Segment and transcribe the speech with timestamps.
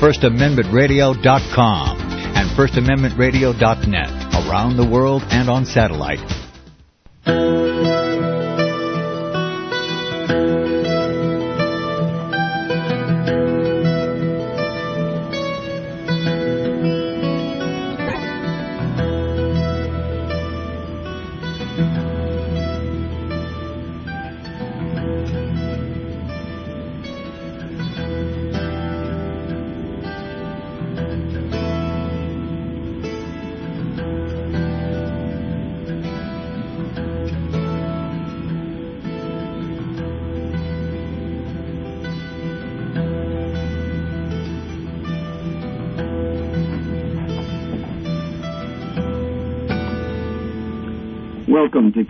[0.00, 4.10] FirstAmendmentRadio.com and FirstAmendmentRadio.net
[4.46, 6.20] around the world and on satellite.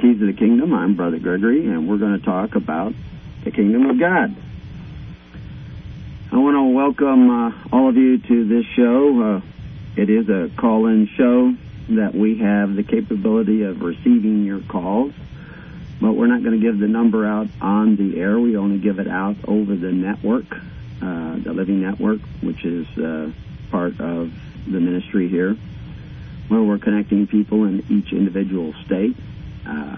[0.00, 0.72] Keys of the Kingdom.
[0.72, 2.95] I'm Brother Gregory, and we're going to talk about
[3.45, 4.34] the Kingdom of God.
[6.32, 9.22] I want to welcome uh, all of you to this show.
[9.22, 9.41] Uh,
[9.96, 11.55] it is a call in show
[11.97, 15.12] that we have the capability of receiving your calls,
[16.00, 18.38] but we're not going to give the number out on the air.
[18.41, 23.32] We only give it out over the network, uh, the Living Network, which is uh,
[23.70, 24.32] part of
[24.64, 25.58] the ministry here,
[26.48, 29.14] where we're connecting people in each individual state
[29.66, 29.97] uh,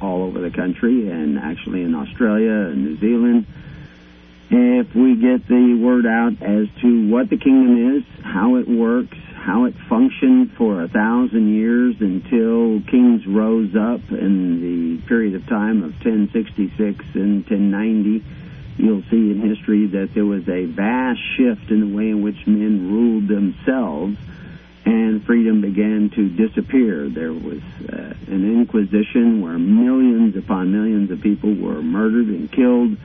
[0.00, 3.46] all over the country and actually in Australia and New Zealand.
[4.50, 9.16] If we get the word out as to what the kingdom is, how it works,
[9.34, 15.46] how it functioned for a thousand years until kings rose up in the period of
[15.46, 18.24] time of 1066 and 1090,
[18.76, 22.46] you'll see in history that there was a vast shift in the way in which
[22.46, 24.18] men ruled themselves
[24.84, 27.08] and freedom began to disappear.
[27.08, 32.96] There was uh, an inquisition where millions upon millions of people were murdered and killed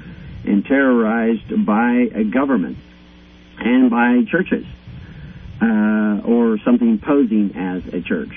[0.46, 2.78] and terrorized by a government
[3.60, 4.66] and by churches
[5.62, 8.34] uh, or something posing as a church.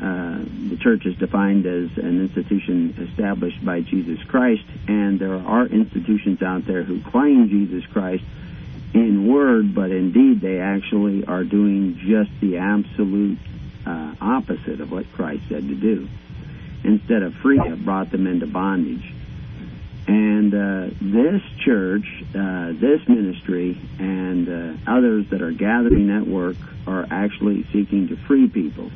[0.00, 5.66] Uh, the church is defined as an institution established by Jesus Christ, and there are
[5.66, 8.24] institutions out there who claim Jesus Christ
[8.94, 13.38] in word, but indeed they actually are doing just the absolute
[13.84, 16.08] uh, opposite of what Christ said to do.
[16.84, 19.12] Instead of free, it brought them into bondage.
[20.06, 22.04] And uh, this church,
[22.34, 26.56] uh, this ministry, and uh, others that are gathering that work
[26.86, 28.90] are actually seeking to free people,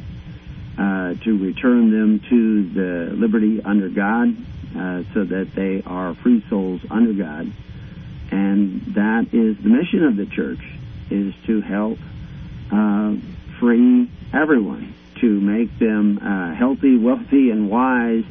[0.79, 4.37] uh, to return them to the liberty under God,
[4.77, 7.51] uh, so that they are free souls under God
[8.31, 10.61] and that is the mission of the church,
[11.11, 11.99] is to help
[12.73, 13.15] uh,
[13.59, 18.25] free everyone, to make them uh, healthy, wealthy, and wise,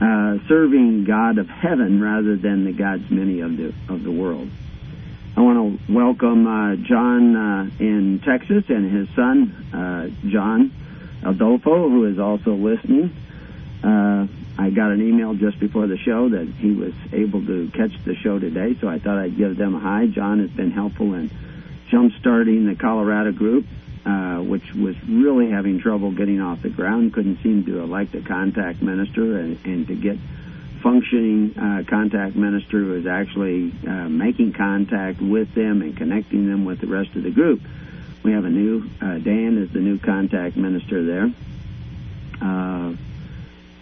[0.00, 4.48] uh, serving God of heaven rather than the gods many of the of the world.
[5.36, 10.72] I want to welcome uh, John uh, in Texas and his son uh, John
[11.24, 13.14] Adolfo, who is also listening.
[14.60, 18.14] I got an email just before the show that he was able to catch the
[18.14, 20.06] show today, so I thought I'd give them a hi.
[20.06, 21.30] John has been helpful in
[21.88, 23.64] jump-starting the Colorado group,
[24.04, 27.14] uh, which was really having trouble getting off the ground.
[27.14, 30.18] Couldn't seem to elect a contact minister, and, and to get
[30.82, 36.66] functioning uh, contact minister who is actually uh, making contact with them and connecting them
[36.66, 37.62] with the rest of the group.
[38.22, 41.32] We have a new uh, Dan is the new contact minister there.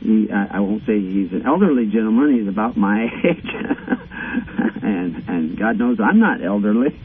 [0.00, 2.38] He, I, I won't say he's an elderly gentleman.
[2.38, 3.50] He's about my age,
[4.82, 6.98] and and God knows I'm not elderly.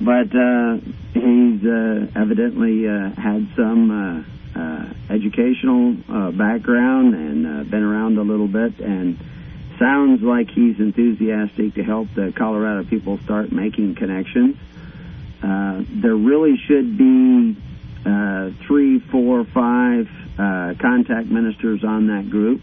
[0.00, 0.78] But uh,
[1.12, 8.16] he's uh, evidently uh, had some uh, uh, educational uh, background and uh, been around
[8.16, 9.18] a little bit, and
[9.78, 14.56] sounds like he's enthusiastic to help the Colorado people start making connections.
[15.42, 17.56] Uh, there really should be
[18.04, 20.08] uh, three, four, five
[20.40, 22.62] uh, contact ministers on that group.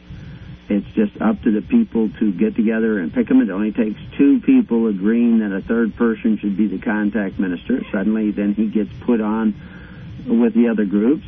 [0.69, 3.39] It's just up to the people to get together and pick them.
[3.41, 7.83] It only takes two people agreeing that a third person should be the contact minister.
[7.91, 9.53] Suddenly, then he gets put on
[10.25, 11.25] with the other groups.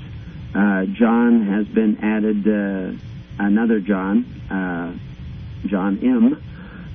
[0.54, 2.98] Uh, John has been added, uh,
[3.38, 4.98] another John, uh,
[5.68, 6.44] John M.,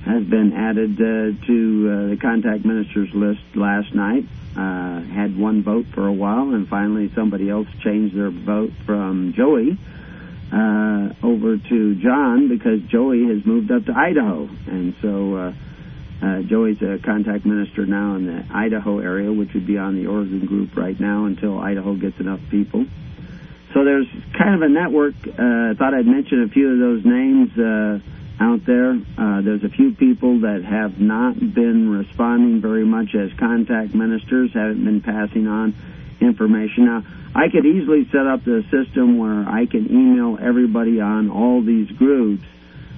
[0.03, 4.25] has been added uh, to uh, the contact ministers list last night
[4.55, 9.33] uh, had one vote for a while, and finally somebody else changed their vote from
[9.33, 9.77] Joey
[10.51, 15.53] uh, over to John because Joey has moved up to Idaho, and so uh,
[16.21, 20.07] uh, Joey's a contact minister now in the Idaho area, which would be on the
[20.07, 22.85] Oregon group right now until Idaho gets enough people.
[23.73, 24.07] So there's
[24.37, 25.15] kind of a network.
[25.27, 27.51] Uh, I thought I'd mention a few of those names.
[27.59, 27.99] Uh,
[28.39, 28.91] out there.
[29.17, 34.51] Uh, there's a few people that have not been responding very much as contact ministers,
[34.53, 35.73] haven't been passing on
[36.19, 36.85] information.
[36.85, 37.03] Now,
[37.33, 41.91] I could easily set up the system where I can email everybody on all these
[41.91, 42.43] groups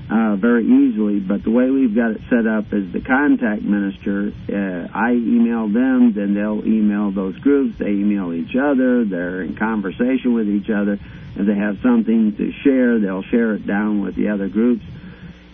[0.09, 4.31] uh, very easily, but the way we've got it set up is the contact minister,
[4.47, 9.55] uh, I email them, then they'll email those groups, they email each other, they're in
[9.55, 10.97] conversation with each other.
[11.35, 14.83] If they have something to share, they'll share it down with the other groups.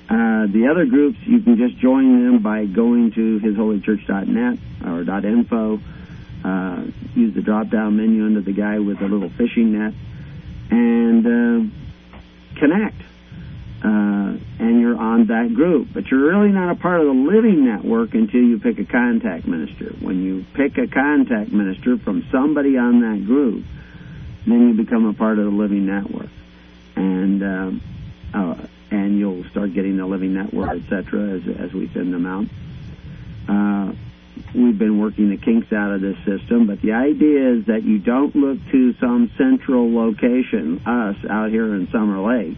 [0.09, 5.79] Uh, the other groups, you can just join them by going to hisholychurch.net or .info.
[6.43, 6.83] Uh,
[7.15, 9.93] use the drop-down menu under the guy with the little fishing net,
[10.69, 13.01] and uh, connect.
[13.81, 15.89] Uh, and you're on that group.
[15.93, 19.45] But you're really not a part of the living network until you pick a contact
[19.45, 19.93] minister.
[19.99, 23.65] When you pick a contact minister from somebody on that group,
[24.45, 26.29] then you become a part of the living network.
[26.95, 27.81] And um,
[28.33, 28.55] uh,
[28.93, 32.45] and you'll start getting the living network, etc., as, as we send them out.
[33.49, 33.93] Uh,
[34.53, 37.97] we've been working the kinks out of this system, but the idea is that you
[37.97, 42.57] don't look to some central location, us out here in Summer Lake,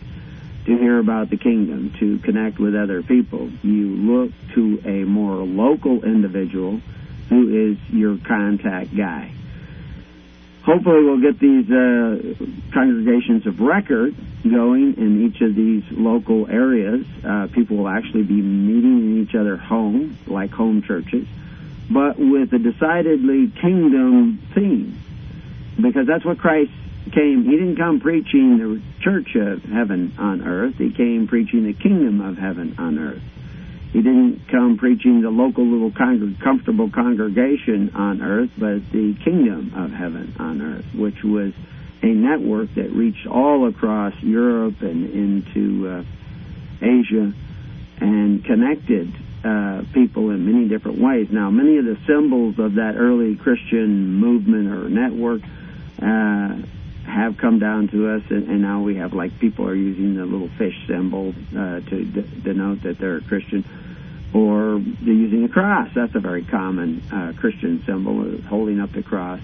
[0.65, 3.49] to hear about the kingdom, to connect with other people.
[3.63, 6.81] You look to a more local individual
[7.29, 9.31] who is your contact guy
[10.65, 12.17] hopefully we'll get these uh,
[12.73, 17.05] congregations of record going in each of these local areas.
[17.23, 21.27] Uh, people will actually be meeting in each other's home, like home churches,
[21.89, 24.99] but with a decidedly kingdom theme,
[25.79, 26.71] because that's what Christ
[27.11, 27.43] came.
[27.43, 30.75] He didn't come preaching the church of heaven on earth.
[30.77, 33.21] He came preaching the kingdom of heaven on earth.
[33.95, 39.71] He didn't come preaching the local little con- comfortable congregation on earth, but the kingdom
[39.73, 41.53] of heaven on earth, which was
[42.03, 46.03] a network that reached all across Europe and into uh,
[46.81, 47.31] Asia
[48.01, 49.13] and connected
[49.45, 51.29] uh, people in many different ways.
[51.31, 55.39] Now, many of the symbols of that early Christian movement or network
[56.01, 56.57] uh,
[57.05, 60.25] have come down to us, and, and, now we have like people are using the
[60.25, 63.63] little fish symbol uh, to d- denote that they're a Christian
[64.35, 65.89] or they're using a cross.
[65.95, 69.39] That's a very common uh, Christian symbol, holding up the cross.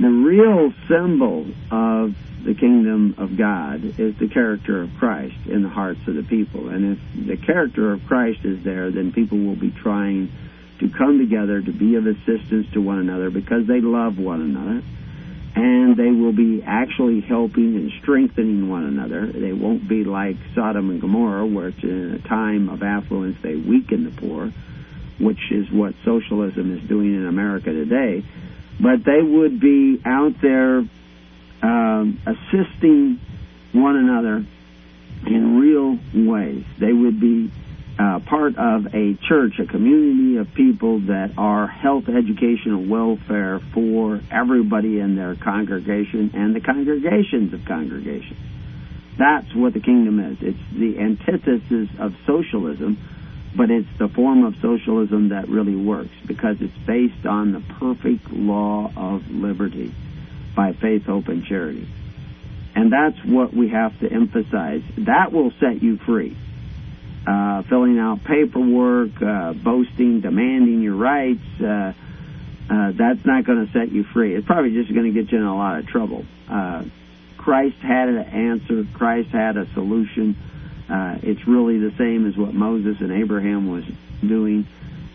[0.00, 5.68] The real symbol of the kingdom of God is the character of Christ in the
[5.68, 6.68] hearts of the people.
[6.68, 10.32] And if the character of Christ is there, then people will be trying
[10.80, 14.82] to come together to be of assistance to one another because they love one another
[15.56, 19.26] and they will be actually helping and strengthening one another.
[19.26, 24.04] They won't be like Sodom and Gomorrah, where in a time of affluence they weaken
[24.04, 24.52] the poor,
[25.18, 28.22] which is what socialism is doing in America today.
[28.78, 30.84] But they would be out there
[31.62, 33.18] um, assisting
[33.72, 34.44] one another
[35.26, 36.66] in real ways.
[36.78, 37.50] They would be
[37.98, 43.60] uh, part of a church, a community of people that are health, education, and welfare
[43.72, 48.38] for everybody in their congregation and the congregations of congregations.
[49.18, 50.38] That's what the kingdom is.
[50.42, 52.98] It's the antithesis of socialism,
[53.56, 58.30] but it's the form of socialism that really works because it's based on the perfect
[58.30, 59.94] law of liberty
[60.54, 61.88] by faith, hope, and charity.
[62.74, 64.82] And that's what we have to emphasize.
[64.98, 66.36] That will set you free
[67.26, 71.92] uh, filling out paperwork, uh, boasting, demanding your rights, uh,
[72.68, 74.34] uh, that's not going to set you free.
[74.34, 76.24] It's probably just going to get you in a lot of trouble.
[76.48, 76.84] Uh,
[77.36, 78.84] Christ had an answer.
[78.94, 80.36] Christ had a solution.
[80.88, 83.84] Uh, it's really the same as what Moses and Abraham was
[84.20, 84.66] doing.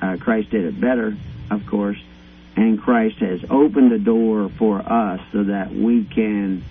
[0.02, 1.16] Uh, Christ did it better,
[1.50, 1.98] of course,
[2.56, 6.64] and Christ has opened the door for us so that we can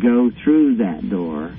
[0.00, 1.52] go through that door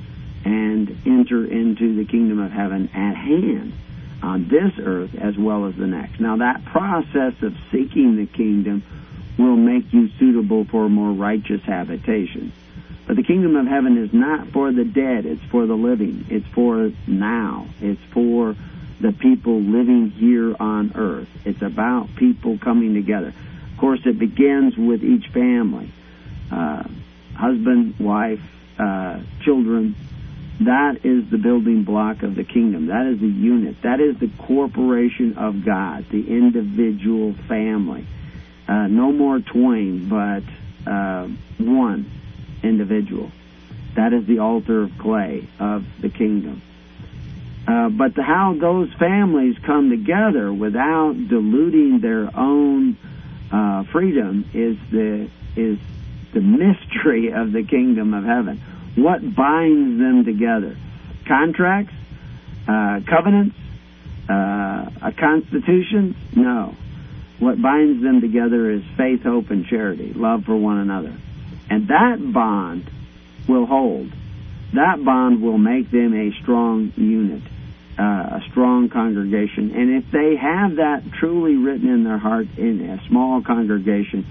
[0.45, 3.73] and enter into the kingdom of heaven at hand
[4.21, 6.19] on this earth as well as the next.
[6.19, 8.83] Now, that process of seeking the kingdom
[9.37, 12.51] will make you suitable for a more righteous habitation.
[13.07, 16.25] But the kingdom of heaven is not for the dead, it's for the living.
[16.29, 17.67] It's for now.
[17.81, 18.55] It's for
[19.01, 21.29] the people living here on earth.
[21.45, 23.33] It's about people coming together.
[23.71, 25.91] Of course, it begins with each family
[26.51, 26.83] uh,
[27.35, 28.41] husband, wife,
[28.77, 29.95] uh, children,
[30.61, 32.87] that is the building block of the kingdom.
[32.87, 33.81] That is the unit.
[33.81, 38.05] That is the corporation of God, the individual family.
[38.67, 40.43] Uh, no more twain, but
[40.89, 42.11] uh, one
[42.61, 43.31] individual.
[43.95, 46.61] That is the altar of clay of the kingdom.
[47.65, 52.97] Uh, but the, how those families come together without diluting their own
[53.51, 55.79] uh, freedom is the is
[56.33, 58.61] the mystery of the kingdom of heaven
[58.95, 60.77] what binds them together?
[61.27, 61.93] Contracts?
[62.69, 63.55] uh, covenants,
[64.29, 66.15] uh, a constitution?
[66.35, 66.75] No.
[67.39, 71.15] What binds them together is faith, hope, and charity, love for one another.
[71.69, 72.89] And that bond
[73.47, 74.11] will hold.
[74.73, 77.41] That bond will make them a strong unit,
[77.97, 79.71] uh, a strong congregation.
[79.71, 84.27] And if they have that truly written in their heart in a small congregation,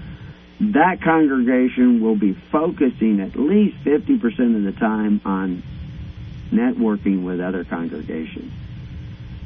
[0.59, 5.63] that congregation will be focusing at least 50% of the time on
[6.51, 8.51] networking with other congregations.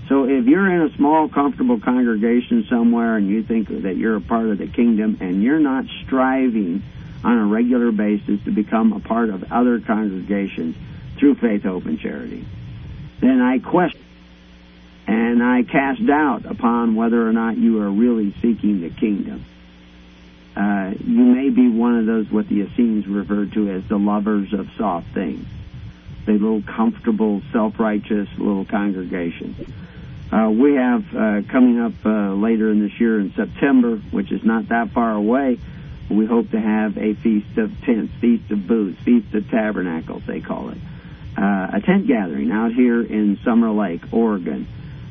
[0.10, 4.22] So if you're in a small, comfortable congregation somewhere and you think that you're a
[4.22, 6.84] part of the kingdom and you're not striving
[7.24, 10.76] on a regular basis to become a part of other congregations
[11.18, 12.46] through faith, hope, and charity,
[13.22, 14.02] then I question
[15.08, 19.46] and I cast doubt upon whether or not you are really seeking the kingdom.
[20.56, 24.54] Uh, you may be one of those what the Essenes referred to as the lovers
[24.54, 25.46] of soft things,
[26.26, 29.74] the little comfortable, self-righteous little congregation.
[30.32, 34.44] Uh, we have uh, coming up uh, later in this year in September, which is
[34.44, 35.60] not that far away,
[36.10, 40.42] we hope to have a feast of tents, feast of booths, feast of tabernacles, they
[40.42, 40.78] call it.
[41.38, 44.68] Uh, a tent gathering out here in Summer Lake, Oregon.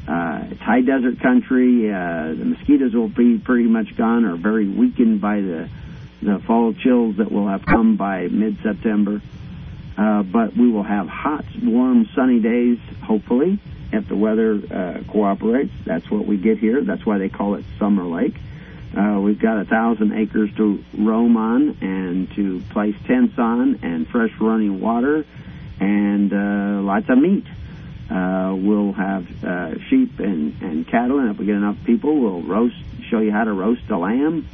[0.06, 1.92] Uh, it's high desert country.
[1.92, 5.68] Uh, the mosquitoes will be pretty much gone or very weakened by the
[6.22, 9.20] the fall chills that will have come by mid-September.
[9.98, 13.58] Uh, but we will have hot, warm, sunny days, hopefully
[13.92, 15.72] if the weather uh, cooperates.
[15.84, 16.80] That's what we get here.
[16.82, 18.34] That's why they call it Summer Lake.
[18.96, 24.08] Uh, we've got a thousand acres to roam on and to place tents on, and
[24.08, 25.24] fresh running water,
[25.80, 27.44] and uh, lots of meat.
[28.12, 32.42] Uh, we'll have uh, sheep and, and cattle, and if we get enough people, we'll
[32.42, 32.76] roast,
[33.08, 34.46] show you how to roast a lamb,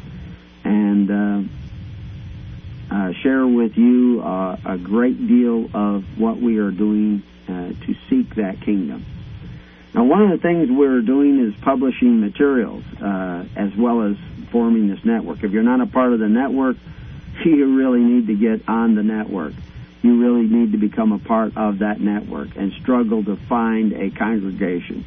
[0.62, 7.24] and uh, uh, share with you uh, a great deal of what we are doing
[7.48, 9.04] uh, to seek that kingdom.
[9.92, 14.16] Now, one of the things we're doing is publishing materials as well as
[14.52, 15.42] forming this network.
[15.42, 16.76] If you're not a part of the network,
[17.44, 19.54] you really need to get on the network.
[20.02, 24.10] You really need to become a part of that network and struggle to find a
[24.10, 25.04] congregation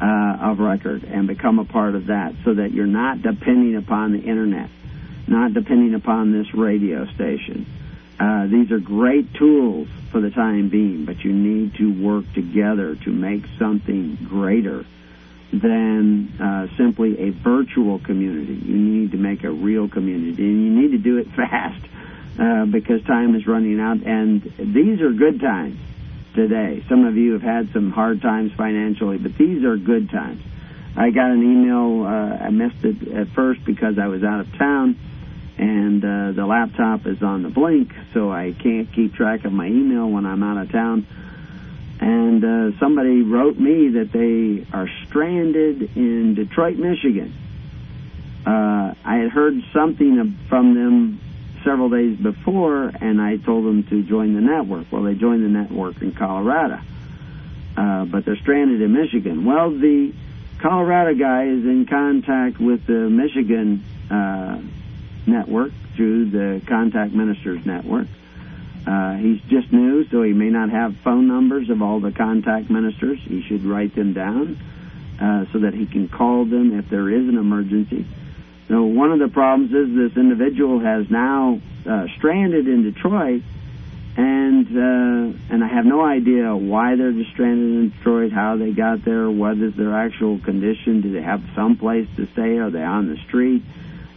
[0.00, 4.12] uh, of record and become a part of that so that you're not depending upon
[4.12, 4.70] the internet,
[5.26, 7.66] not depending upon this radio station.
[8.18, 12.94] Uh, these are great tools for the time being, but you need to work together
[12.96, 14.84] to make something greater
[15.52, 18.54] than uh, simply a virtual community.
[18.54, 21.84] You need to make a real community, and you need to do it fast
[22.38, 24.02] uh, because time is running out.
[24.02, 25.78] And these are good times
[26.34, 26.84] today.
[26.88, 30.42] Some of you have had some hard times financially, but these are good times.
[30.96, 32.04] I got an email.
[32.04, 34.98] Uh, I missed it at first because I was out of town
[35.58, 39.66] and uh, the laptop is on the blink, so I can't keep track of my
[39.66, 41.06] email when I'm out of town.
[42.00, 47.32] And uh, somebody wrote me that they are stranded in Detroit, Michigan.
[48.44, 51.20] Uh, I had heard something from them
[51.64, 54.86] several days before, and I told them to join the network.
[54.90, 56.80] Well, they joined the network in Colorado,
[57.76, 59.44] uh, but they're stranded in Michigan.
[59.44, 60.12] Well, the
[60.60, 64.60] Colorado guy is in contact with the Michigan uh,
[65.26, 68.06] network through the Contact Ministers Network.
[68.86, 72.68] Uh, he's just new, so he may not have phone numbers of all the contact
[72.68, 73.18] ministers.
[73.22, 74.58] He should write them down
[75.20, 78.06] uh, so that he can call them if there is an emergency.
[78.72, 83.42] So one of the problems is this individual has now uh, stranded in Detroit,
[84.16, 88.70] and uh, and I have no idea why they're just stranded in Detroit, how they
[88.70, 92.70] got there, what is their actual condition, do they have some place to stay, are
[92.70, 93.62] they on the street?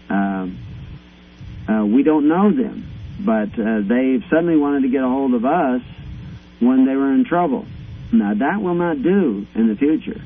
[0.10, 0.58] Um,
[1.68, 5.44] uh, we don't know them, but uh, they suddenly wanted to get a hold of
[5.44, 5.82] us
[6.62, 7.66] when they were in trouble.
[8.14, 10.22] Now, that will not do in the future.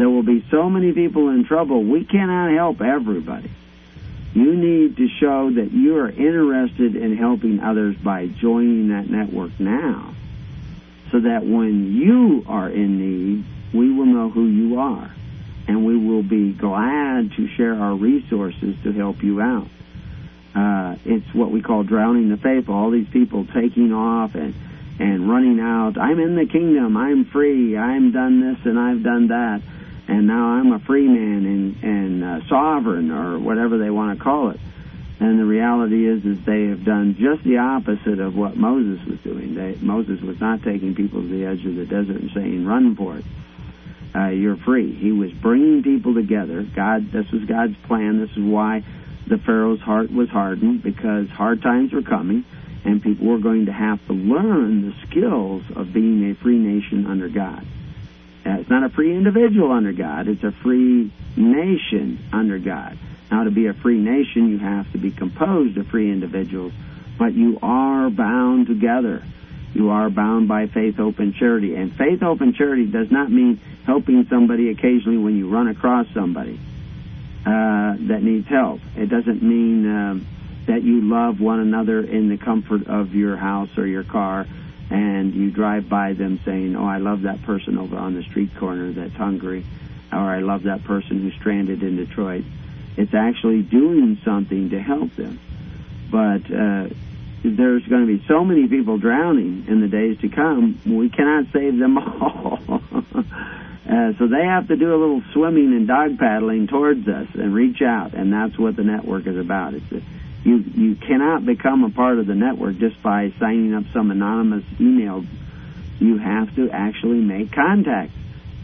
[0.00, 3.50] There will be so many people in trouble, we cannot help everybody.
[4.32, 9.58] You need to show that you are interested in helping others by joining that network
[9.60, 10.14] now,
[11.10, 15.14] so that when you are in need, we will know who you are,
[15.68, 19.68] and we will be glad to share our resources to help you out
[20.54, 22.74] uh, it's what we call drowning the faithful.
[22.74, 24.54] All these people taking off and
[24.98, 25.96] and running out.
[25.96, 26.96] I'm in the kingdom.
[26.96, 27.76] I'm free.
[27.76, 29.62] I'm done this and I've done that,
[30.10, 34.22] and now I'm a free man and and uh, sovereign or whatever they want to
[34.22, 34.60] call it.
[35.20, 39.20] And the reality is, is they have done just the opposite of what Moses was
[39.20, 39.54] doing.
[39.54, 42.96] They, Moses was not taking people to the edge of the desert and saying, "Run
[42.96, 43.24] for it."
[44.12, 44.92] Uh, you're free.
[44.92, 46.62] He was bringing people together.
[46.62, 48.18] God, this was God's plan.
[48.18, 48.82] This is why
[49.28, 52.44] the Pharaoh's heart was hardened because hard times were coming
[52.84, 57.06] and people were going to have to learn the skills of being a free nation
[57.06, 57.64] under God.
[58.44, 62.98] Uh, it's not a free individual under God, it's a free nation under God.
[63.30, 66.72] Now, to be a free nation, you have to be composed of free individuals,
[67.18, 69.22] but you are bound together.
[69.72, 71.76] You are bound by faith, hope, and charity.
[71.76, 76.06] And faith, hope, and charity does not mean helping somebody occasionally when you run across
[76.12, 76.58] somebody
[77.46, 78.80] uh, that needs help.
[78.96, 80.26] It doesn't mean um,
[80.66, 84.46] that you love one another in the comfort of your house or your car
[84.90, 88.50] and you drive by them saying, Oh, I love that person over on the street
[88.56, 89.64] corner that's hungry,
[90.12, 92.44] or I love that person who's stranded in Detroit.
[92.96, 95.40] It's actually doing something to help them.
[96.10, 96.88] But uh,
[97.44, 101.46] there's going to be so many people drowning in the days to come, we cannot
[101.52, 102.60] save them all.
[102.68, 107.54] uh, so they have to do a little swimming and dog paddling towards us and
[107.54, 109.74] reach out, and that's what the network is about.
[109.74, 110.02] It's a,
[110.44, 114.64] you you cannot become a part of the network just by signing up some anonymous
[114.80, 115.24] email.
[115.98, 118.12] You have to actually make contact.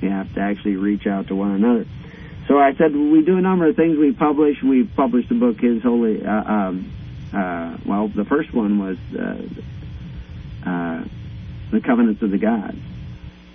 [0.01, 1.87] You have to actually reach out to one another.
[2.49, 3.99] So I said we do a number of things.
[3.99, 4.63] We publish.
[4.63, 6.25] We published a book, His Holy.
[6.25, 6.93] Uh, um,
[7.35, 11.05] uh, well, the first one was uh, uh,
[11.73, 12.79] the Covenants of the Gods,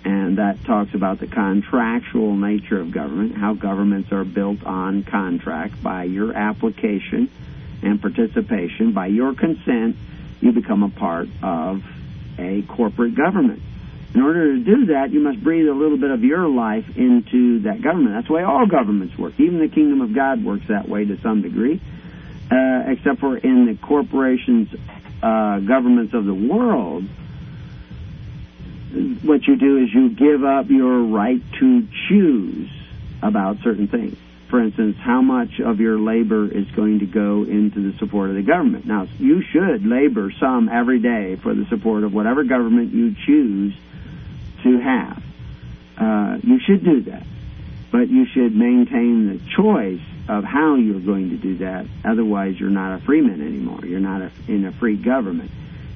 [0.04, 5.82] and that talks about the contractual nature of government, how governments are built on contract
[5.82, 7.30] by your application
[7.82, 9.96] and participation, by your consent,
[10.40, 11.82] you become a part of
[12.38, 13.62] a corporate government.
[14.14, 17.60] In order to do that, you must breathe a little bit of your life into
[17.60, 18.14] that government.
[18.14, 19.34] That's the way all governments work.
[19.38, 21.80] Even the kingdom of God works that way to some degree,
[22.50, 24.68] uh, except for in the corporations,
[25.22, 27.04] uh, governments of the world.
[29.22, 32.70] What you do is you give up your right to choose
[33.22, 34.18] about certain things
[34.52, 38.36] for instance, how much of your labor is going to go into the support of
[38.36, 38.84] the government.
[38.84, 43.74] Now, you should labor some every day for the support of whatever government you choose
[44.62, 45.22] to have.
[45.96, 47.26] Uh, you should do that.
[47.92, 51.86] But you should maintain the choice of how you're going to do that.
[52.04, 53.86] Otherwise, you're not a freeman anymore.
[53.86, 55.50] You're not a, in a free government.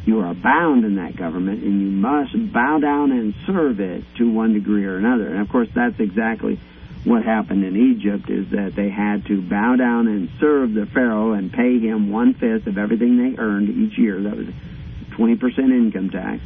[0.07, 4.33] You are bound in that government, and you must bow down and serve it to
[4.33, 5.29] one degree or another.
[5.29, 6.59] And of course, that's exactly
[7.05, 11.33] what happened in Egypt is that they had to bow down and serve the Pharaoh
[11.33, 14.21] and pay him one fifth of everything they earned each year.
[14.23, 14.49] That was
[15.13, 16.43] 20% income tax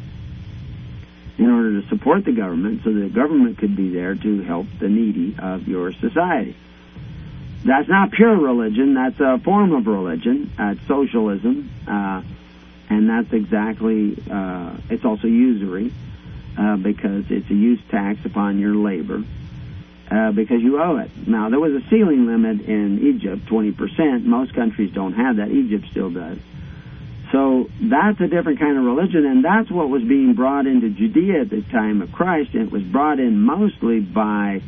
[1.39, 4.89] in order to support the government so the government could be there to help the
[4.89, 6.55] needy of your society.
[7.65, 10.53] That's not pure religion, that's a form of religion.
[10.59, 12.23] Uh, it's socialism, uh,
[12.91, 15.93] and that's exactly, uh, it's also usury
[16.59, 19.25] uh, because it's a use tax upon your labor
[20.11, 21.11] uh, because you owe it.
[21.27, 24.25] Now, there was a ceiling limit in Egypt, 20%.
[24.25, 25.51] Most countries don't have that.
[25.51, 26.39] Egypt still does.
[27.31, 31.43] So that's a different kind of religion, and that's what was being brought into Judea
[31.43, 34.63] at the time of Christ, and it was brought in mostly by,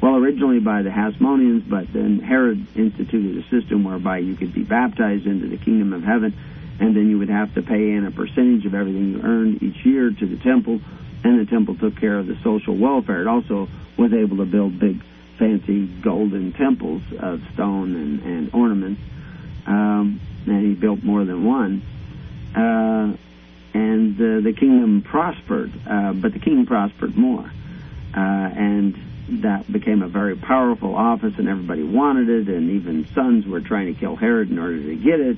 [0.00, 4.62] well, originally by the Hasmoneans, but then Herod instituted a system whereby you could be
[4.62, 6.34] baptized into the kingdom of heaven,
[6.80, 9.84] and then you would have to pay in a percentage of everything you earned each
[9.84, 10.80] year to the temple,
[11.26, 13.20] and the temple took care of the social welfare.
[13.20, 15.02] It also was able to build big,
[15.38, 19.00] fancy golden temples of stone and, and ornaments.
[19.66, 21.82] Um, and he built more than one.
[22.54, 23.16] Uh,
[23.74, 27.50] and uh, the kingdom prospered, uh, but the king prospered more.
[28.16, 28.96] Uh, and
[29.28, 33.92] that became a very powerful office, and everybody wanted it, and even sons were trying
[33.92, 35.36] to kill Herod in order to get it.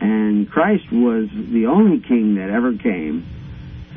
[0.00, 3.26] And Christ was the only king that ever came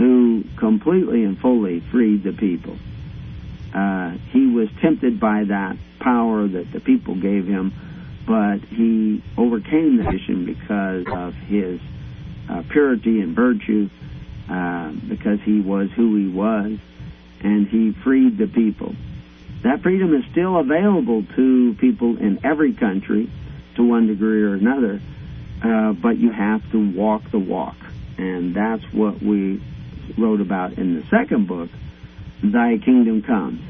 [0.02, 2.76] who completely and fully freed the people
[3.74, 7.74] uh, he was tempted by that power that the people gave him,
[8.28, 11.80] but he overcame the mission because of his
[12.50, 13.90] uh, purity and virtue,
[14.50, 16.78] uh, because he was who he was,
[17.42, 18.94] and he freed the people.
[19.64, 23.30] That freedom is still available to people in every country
[23.76, 25.00] to one degree or another,
[25.64, 27.78] uh, but you have to walk the walk.
[28.18, 29.62] And that's what we
[30.18, 31.70] wrote about in the second book,
[32.44, 33.62] thy kingdom comes.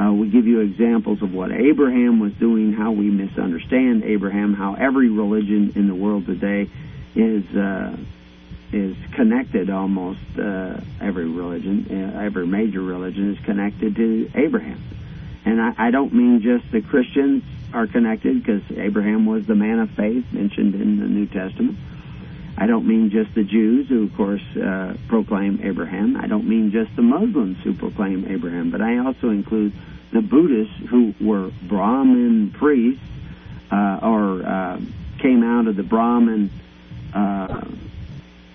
[0.00, 4.74] Uh, we give you examples of what Abraham was doing, how we misunderstand Abraham, how
[4.74, 6.70] every religion in the world today
[7.14, 7.96] is uh,
[8.72, 14.80] is connected almost uh, every religion, uh, every major religion is connected to Abraham.
[15.44, 19.80] And I, I don't mean just the Christians are connected because Abraham was the man
[19.80, 21.76] of faith mentioned in the New Testament.
[22.60, 26.18] I don't mean just the Jews who, of course, uh, proclaim Abraham.
[26.18, 29.72] I don't mean just the Muslims who proclaim Abraham, but I also include
[30.12, 33.02] the Buddhists who were Brahmin priests
[33.72, 34.78] uh, or uh,
[35.20, 36.50] came out of the Brahmin
[37.14, 37.64] uh,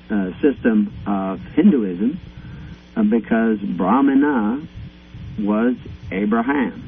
[0.08, 2.20] uh system of Hinduism
[2.96, 4.68] uh, because Brahmana
[5.39, 5.76] was
[6.12, 6.84] Abraham.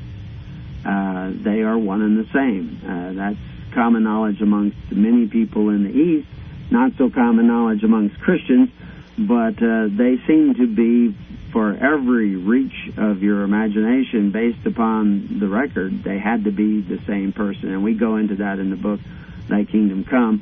[1.43, 2.79] They are one and the same.
[3.15, 3.37] That's
[3.73, 6.27] common knowledge amongst many people in the East,
[6.71, 8.69] not so common knowledge amongst Christians,
[9.17, 11.15] but uh, they seem to be,
[11.51, 16.99] for every reach of your imagination, based upon the record, they had to be the
[17.07, 17.69] same person.
[17.69, 18.99] And we go into that in the book,
[19.47, 20.41] Thy Kingdom Come.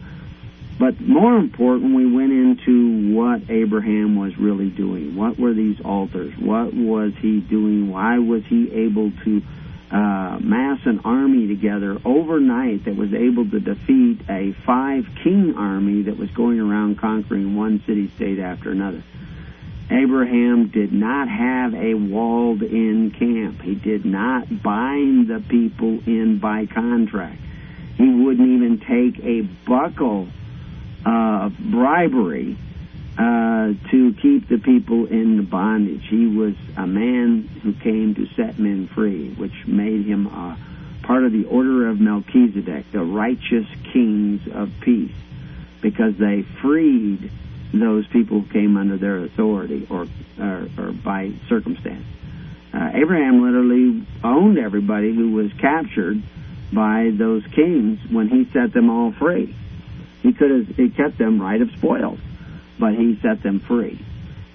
[0.77, 5.15] But more important, we went into what Abraham was really doing.
[5.15, 6.37] What were these altars?
[6.37, 7.89] What was he doing?
[7.89, 9.41] Why was he able to
[9.91, 16.03] uh, mass an army together overnight that was able to defeat a five king army
[16.03, 19.03] that was going around conquering one city state after another?
[19.89, 23.61] Abraham did not have a walled in camp.
[23.61, 27.39] He did not bind the people in by contract.
[27.95, 30.27] He wouldn't even take a buckle
[31.05, 32.57] of bribery
[33.17, 36.05] uh, to keep the people in bondage.
[36.09, 40.57] He was a man who came to set men free, which made him a
[41.03, 45.15] part of the order of Melchizedek, the righteous kings of peace,
[45.81, 47.31] because they freed
[47.73, 50.07] those people who came under their authority or,
[50.39, 52.05] or, or by circumstance.
[52.73, 56.21] Uh, Abraham literally owned everybody who was captured
[56.73, 59.55] by those kings when he set them all free.
[60.21, 62.19] He could have he kept them right of spoils,
[62.79, 64.03] but he set them free.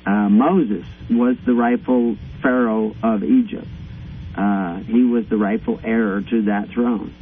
[0.06, 3.66] Uh, Moses was the rightful pharaoh of Egypt.
[4.34, 7.14] Uh, he was the rightful heir to that throne,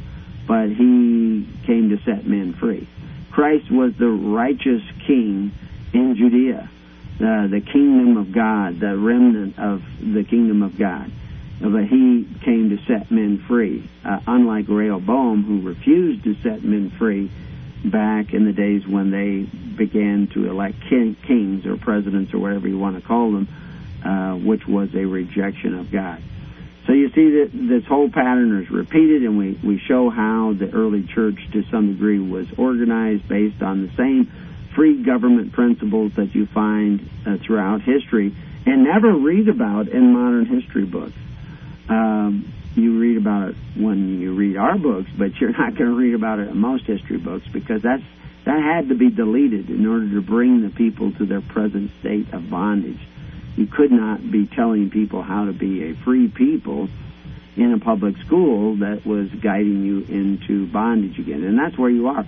[0.47, 2.87] but he came to set men free.
[3.31, 5.51] Christ was the righteous king
[5.93, 6.69] in Judea,
[7.15, 11.11] uh, the kingdom of God, the remnant of the kingdom of God.
[11.61, 16.89] But he came to set men free, uh, unlike Rehoboam, who refused to set men
[16.91, 17.29] free
[17.83, 19.43] back in the days when they
[19.75, 23.47] began to elect king, kings or presidents or whatever you want to call them,
[24.03, 26.21] uh, which was a rejection of God.
[26.85, 30.71] So you see that this whole pattern is repeated, and we, we show how the
[30.71, 34.31] early church, to some degree, was organized based on the same
[34.75, 40.45] free government principles that you find uh, throughout history and never read about in modern
[40.45, 41.13] history books.
[41.87, 45.95] Um, you read about it when you read our books, but you're not going to
[45.95, 48.03] read about it in most history books because that's
[48.45, 52.33] that had to be deleted in order to bring the people to their present state
[52.33, 52.99] of bondage.
[53.57, 56.87] You could not be telling people how to be a free people
[57.57, 62.07] in a public school that was guiding you into bondage again, and that's where you
[62.07, 62.25] are.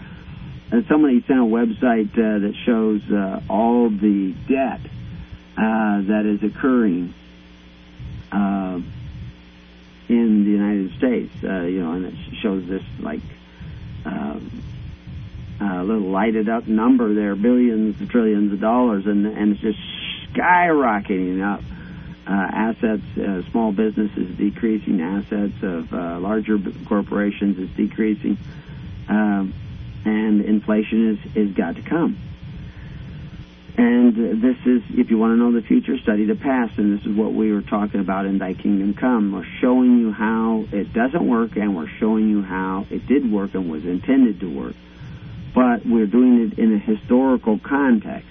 [0.72, 4.82] And somebody sent a website uh, that shows uh, all the debt
[5.58, 7.14] uh, that is occurring.
[10.12, 13.22] Uh, in the United States, uh, you know, and it shows this like
[14.06, 14.64] um,
[15.62, 19.80] a little lighted up number there, billions, trillions of dollars, and and it's just
[20.34, 21.64] skyrocketing up.
[22.28, 28.38] Uh, assets, uh, small businesses decreasing, assets of uh, larger corporations is decreasing,
[29.10, 29.54] um,
[30.06, 32.18] and inflation is is got to come.
[33.78, 36.78] And this is, if you want to know the future, study the past.
[36.78, 39.32] And this is what we were talking about in Thy Kingdom Come.
[39.32, 43.54] We're showing you how it doesn't work, and we're showing you how it did work
[43.54, 44.76] and was intended to work.
[45.56, 48.28] But we're doing it in a historical context,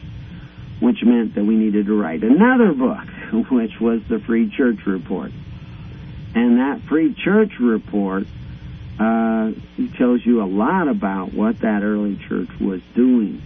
[0.80, 3.06] which meant that we needed to write another book,
[3.50, 5.32] which was the Free Church Report.
[6.34, 8.24] And that Free Church Report
[8.98, 9.52] uh,
[9.96, 13.42] tells you a lot about what that early church was doing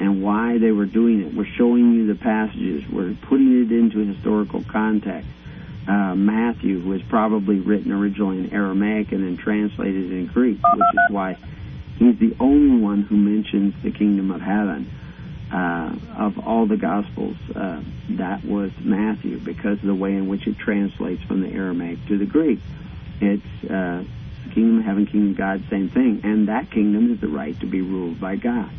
[0.00, 1.34] and why they were doing it.
[1.34, 2.84] We're showing you the passages.
[2.90, 5.28] We're putting it into historical context.
[5.88, 11.10] Uh, Matthew was probably written originally in Aramaic and then translated in Greek, which is
[11.10, 11.36] why
[11.96, 14.90] he's the only one who mentions the kingdom of heaven.
[15.50, 17.80] Uh, of all the Gospels, uh,
[18.10, 22.18] that was Matthew because of the way in which it translates from the Aramaic to
[22.18, 22.58] the Greek.
[23.22, 24.04] It's uh,
[24.52, 26.20] kingdom of heaven, kingdom of God, same thing.
[26.22, 28.70] And that kingdom is the right to be ruled by God.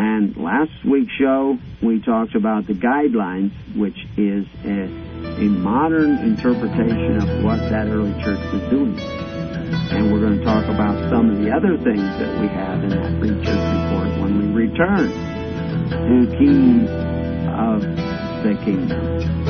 [0.00, 7.18] And last week's show, we talked about the guidelines, which is a, a modern interpretation
[7.20, 8.98] of what that early church was doing.
[8.98, 12.88] And we're going to talk about some of the other things that we have in
[12.88, 15.10] that free church report when we return
[15.90, 16.88] to Keys
[17.52, 17.82] of
[18.42, 19.49] the Kingdom.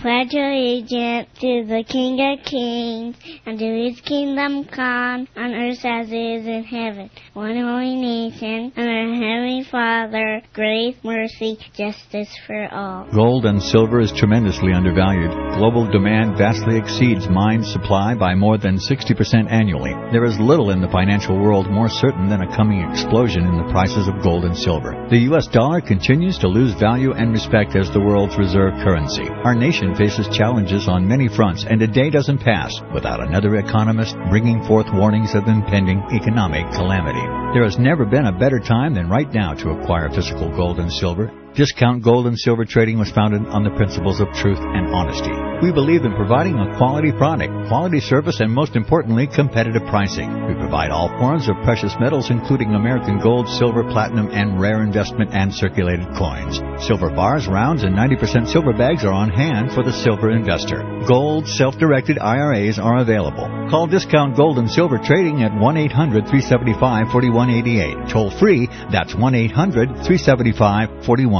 [0.00, 6.08] Pledge allegiance to the King of Kings and to his kingdom come on earth as
[6.10, 7.10] it is in heaven.
[7.34, 13.08] One holy nation and our Heavenly Father, grace, mercy, justice for all.
[13.12, 15.32] Gold and silver is tremendously undervalued.
[15.58, 19.92] Global demand vastly exceeds mine supply by more than 60% annually.
[20.12, 23.70] There is little in the financial world more certain than a coming explosion in the
[23.70, 24.96] prices of gold and silver.
[25.10, 25.46] The U.S.
[25.46, 29.28] dollar continues to lose value and respect as the world's reserve currency.
[29.28, 34.16] Our nation faces challenges on many fronts, and a day doesn't pass without another economist
[34.28, 37.26] bringing forth warnings of impending economic calamity.
[37.54, 40.92] There has never been a better time than right now to acquire physical gold and
[40.92, 41.32] silver.
[41.54, 45.32] Discount Gold and Silver Trading was founded on the principles of truth and honesty.
[45.66, 50.46] We believe in providing a quality product, quality service, and most importantly, competitive pricing.
[50.46, 55.34] We provide all forms of precious metals, including American gold, silver, platinum, and rare investment
[55.34, 56.60] and circulated coins.
[56.86, 60.84] Silver bars, rounds, and 90% silver bags are on hand for the silver investor.
[61.06, 63.48] Gold self-directed IRAs are available.
[63.68, 68.08] Call Discount Gold and Silver Trading at 1-800-375-4188.
[68.08, 71.39] Toll free, that's 1-800-375-4188.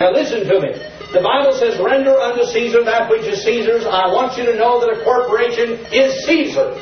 [0.00, 0.72] Now listen to me.
[1.12, 3.84] The Bible says, render unto Caesar that which is Caesar's.
[3.86, 6.74] I want you to know that a corporation is Caesar.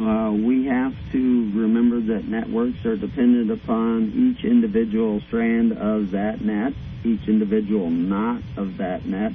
[0.00, 6.40] Uh, we have to remember that networks are dependent upon each individual strand of that
[6.40, 6.72] net.
[7.04, 9.32] Each individual knot of that net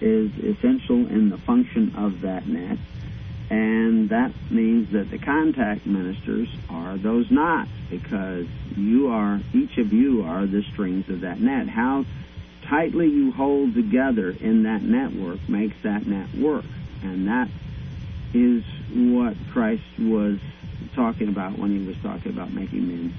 [0.00, 2.78] is essential in the function of that net.
[3.50, 9.92] And that means that the contact ministers are those knots because you are, each of
[9.92, 11.68] you are the strings of that net.
[11.68, 12.06] How
[12.62, 16.64] tightly you hold together in that network makes that net work.
[17.02, 17.48] And that
[18.34, 20.38] is what Christ was
[20.94, 23.14] talking about when he was talking about making men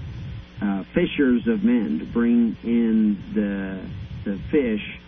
[0.64, 3.82] uh, fishers of men to bring in the
[4.24, 5.00] the fish,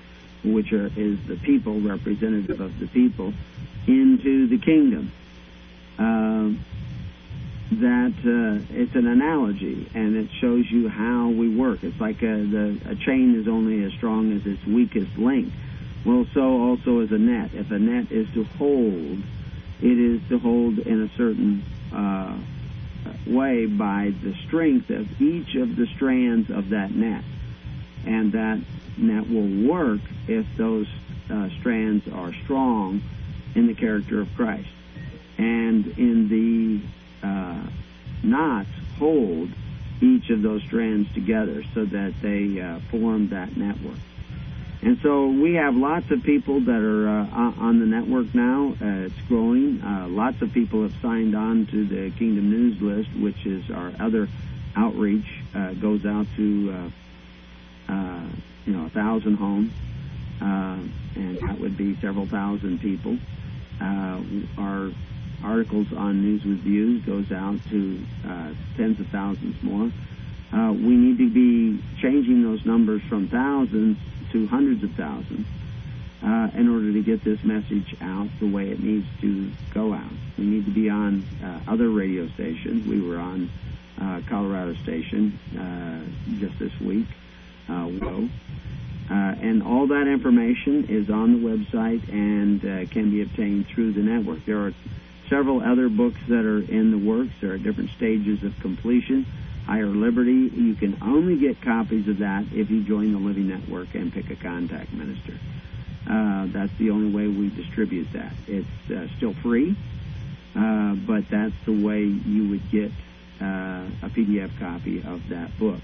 [0.44, 3.34] which are, is the people representative of the people,
[3.88, 5.12] into the kingdom.
[5.98, 6.52] Uh,
[7.72, 11.84] that uh, it's an analogy and it shows you how we work.
[11.84, 15.52] It's like a, the, a chain is only as strong as its weakest link.
[16.06, 17.52] Well, so also is a net.
[17.54, 19.24] If a net is to hold,
[19.82, 22.38] it is to hold in a certain uh,
[23.28, 27.24] way by the strength of each of the strands of that net.
[28.06, 28.60] And that
[28.98, 30.88] net will work if those
[31.30, 33.02] uh, strands are strong
[33.56, 34.70] in the character of Christ.
[35.38, 37.62] And in the uh,
[38.24, 39.50] knots hold
[40.02, 43.98] each of those strands together so that they uh, form that network.
[44.86, 48.76] And so we have lots of people that are uh, on the network now.
[48.80, 49.82] Uh, it's growing.
[49.82, 53.92] Uh, lots of people have signed on to the Kingdom News list, which is our
[54.00, 54.30] other
[54.76, 55.26] outreach.
[55.56, 56.92] Uh, goes out to
[57.90, 58.28] uh, uh,
[58.68, 59.74] you know a thousand homes,
[60.40, 60.78] uh,
[61.16, 63.18] and that would be several thousand people.
[63.82, 64.22] Uh,
[64.60, 64.92] our
[65.44, 69.92] articles on News with Views goes out to uh, tens of thousands more.
[70.54, 73.98] Uh, we need to be changing those numbers from thousands
[74.36, 75.48] to hundreds of thousands
[76.22, 80.12] uh, in order to get this message out the way it needs to go out.
[80.38, 82.86] We need to be on uh, other radio stations.
[82.86, 83.50] We were on
[84.02, 86.04] uh, Colorado Station uh,
[86.40, 87.08] just this week.
[87.70, 88.30] Uh, Whoa.
[89.10, 92.60] Uh, and all that information is on the website and
[92.92, 94.44] can be obtained through the network.
[94.46, 94.74] There are
[95.30, 97.32] several other books that are in the works.
[97.40, 99.26] There are at different stages of completion.
[99.66, 103.96] Higher Liberty, you can only get copies of that if you join the Living Network
[103.96, 105.34] and pick a contact minister.
[106.08, 108.32] Uh, that's the only way we distribute that.
[108.48, 109.76] It's uh, still free,
[110.56, 112.92] uh, but that's the way you would get
[113.42, 115.82] uh, a PDF copy of that book.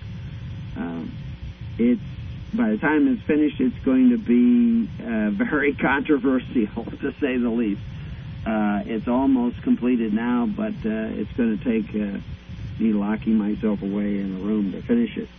[0.77, 1.11] Um,
[1.79, 2.01] it's
[2.53, 7.49] by the time it's finished, it's going to be uh, very controversial, to say the
[7.49, 7.81] least.
[8.45, 12.21] Uh, it's almost completed now, but it's going to take
[12.89, 15.29] locking myself away in a room to finish it.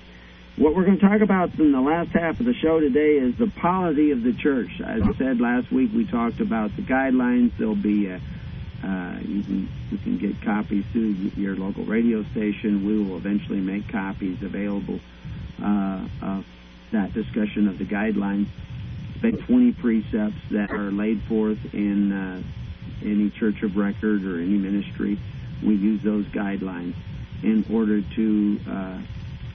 [0.57, 3.35] What we're going to talk about in the last half of the show today is
[3.37, 4.81] the polity of the church.
[4.85, 7.53] As I said last week, we talked about the guidelines.
[7.57, 8.19] There'll be uh,
[8.85, 12.87] uh, you can you can get copies through your local radio station.
[12.87, 15.01] We will eventually make copies available
[15.63, 16.45] uh, of
[16.91, 18.47] that discussion of the guidelines.
[19.23, 22.43] It's 20 precepts that are laid forth in uh,
[23.03, 25.19] any church of record or any ministry.
[25.63, 26.95] We use those guidelines
[27.43, 28.99] in order to uh,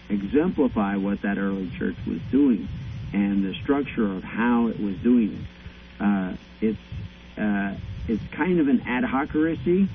[0.10, 2.68] exemplify what that early church was doing
[3.14, 6.04] and the structure of how it was doing it.
[6.04, 6.80] Uh, it's
[7.38, 7.76] uh,
[8.08, 9.88] it's kind of an ad hocracy.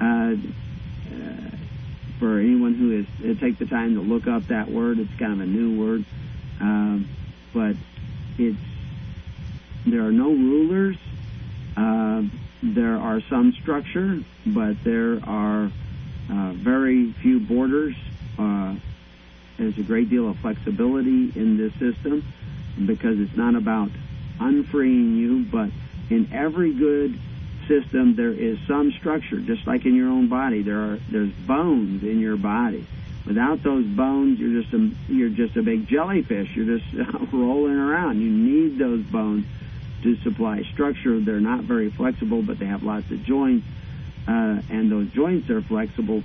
[0.00, 1.50] Uh, uh,
[2.18, 5.32] for anyone who is uh, take the time to look up that word, it's kind
[5.32, 6.04] of a new word,
[6.60, 7.08] um,
[7.52, 7.76] but
[8.38, 8.56] it's
[9.86, 10.96] there are no rulers.
[11.76, 12.22] Uh,
[12.62, 15.70] there are some structure, but there are
[16.54, 17.94] very few borders.
[18.38, 18.74] Uh,
[19.58, 22.24] there's a great deal of flexibility in this system
[22.86, 23.90] because it's not about
[24.40, 25.70] unfreeing you, but
[26.10, 27.18] in every good
[27.68, 30.62] system there is some structure, just like in your own body.
[30.62, 32.86] There are there's bones in your body.
[33.26, 36.54] Without those bones, you're just a you're just a big jellyfish.
[36.54, 36.92] You're just
[37.32, 38.20] rolling around.
[38.20, 39.46] You need those bones
[40.02, 41.18] to supply structure.
[41.20, 43.66] They're not very flexible, but they have lots of joints,
[44.28, 46.22] uh, and those joints are flexible,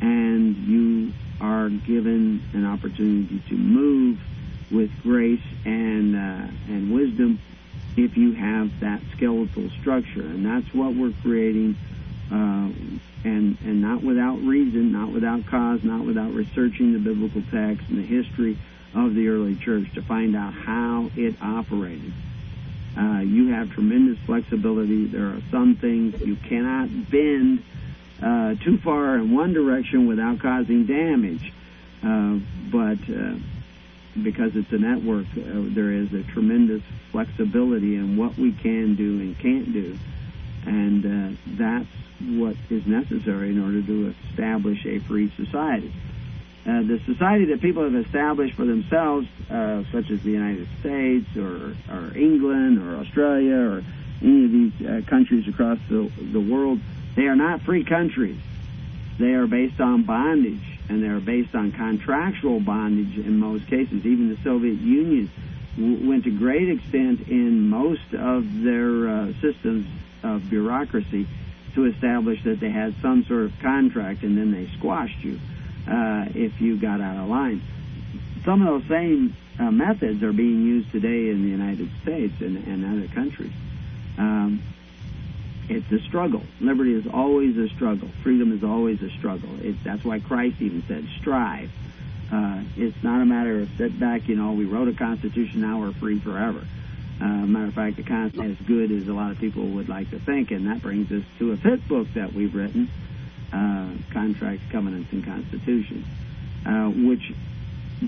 [0.00, 4.18] and you are given an opportunity to move
[4.70, 7.40] with grace and uh, and wisdom
[7.96, 11.76] if you have that skeletal structure, and that's what we're creating,
[12.30, 12.68] uh,
[13.24, 17.98] and and not without reason, not without cause, not without researching the biblical text and
[17.98, 18.58] the history
[18.94, 22.12] of the early church to find out how it operated.
[22.98, 25.06] Uh, you have tremendous flexibility.
[25.06, 27.62] There are some things you cannot bend
[28.22, 31.52] uh, too far in one direction without causing damage,
[32.02, 32.38] uh,
[32.70, 33.34] but uh,
[34.22, 39.20] because it's a network, uh, there is a tremendous flexibility in what we can do
[39.20, 39.98] and can't do.
[40.64, 41.86] And uh, that's
[42.20, 45.92] what is necessary in order to establish a free society.
[46.66, 51.76] Uh, the society that people have established for themselves, such as the United States or,
[51.88, 53.84] or England or Australia or
[54.22, 56.80] any of these countries across the, the world,
[57.16, 58.38] they are not free countries.
[59.18, 64.04] They are based on bondage, and they are based on contractual bondage in most cases.
[64.04, 65.30] Even the Soviet Union
[66.06, 69.86] went to great extent in most of their uh, systems
[70.22, 71.26] of bureaucracy
[71.74, 75.38] to establish that they had some sort of contract, and then they squashed you
[75.88, 77.62] uh, if you got out of line.
[78.44, 82.56] Some of those same uh, methods are being used today in the United States and,
[82.66, 83.52] and other countries.
[84.18, 84.62] Um,
[85.68, 86.42] it's a struggle.
[86.60, 88.08] Liberty is always a struggle.
[88.22, 89.50] Freedom is always a struggle.
[89.60, 91.70] It, that's why Christ even said, strive.
[92.32, 95.80] Uh, it's not a matter of sit back, you know, we wrote a constitution, now
[95.80, 96.64] we're free forever.
[97.20, 99.88] Uh, matter of fact, the constitution is as good as a lot of people would
[99.88, 102.90] like to think, and that brings us to a fifth book that we've written,
[103.52, 106.04] uh, Contracts, Covenants, and Constitutions,
[106.66, 107.32] uh, which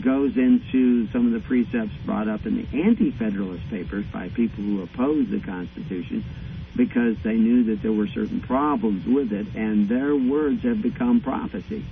[0.03, 4.83] goes into some of the precepts brought up in the anti-federalist papers by people who
[4.83, 6.25] oppose the Constitution,
[6.79, 11.20] because they knew that there were certain problems with it, and their words have become
[11.20, 11.85] prophecy.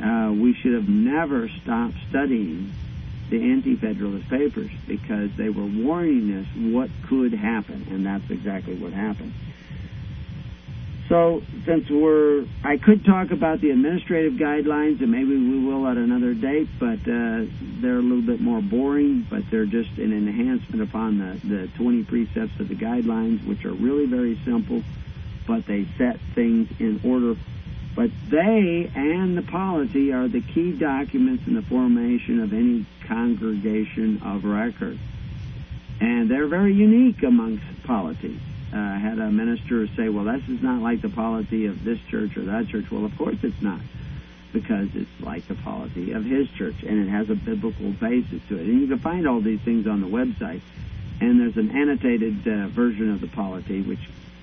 [0.00, 2.72] Uh, we should have never stopped studying
[3.28, 8.92] the anti-federalist papers because they were warning us what could happen, and that's exactly what
[8.92, 9.34] happened.
[11.10, 15.96] So, since we're, I could talk about the administrative guidelines, and maybe we will at
[15.96, 17.46] another date, but uh,
[17.80, 22.04] they're a little bit more boring, but they're just an enhancement upon the, the 20
[22.04, 24.84] precepts of the guidelines, which are really very simple,
[25.48, 27.34] but they set things in order.
[27.96, 34.22] But they and the polity are the key documents in the formation of any congregation
[34.24, 34.96] of record.
[36.00, 38.38] And they're very unique amongst polities
[38.72, 42.36] uh, had a minister say, well, this is not like the polity of this church
[42.36, 42.90] or that church.
[42.90, 43.80] Well, of course it's not,
[44.52, 48.56] because it's like the polity of his church, and it has a biblical basis to
[48.56, 48.66] it.
[48.66, 50.60] And you can find all these things on the website.
[51.20, 53.98] And there's an annotated uh, version of the polity, which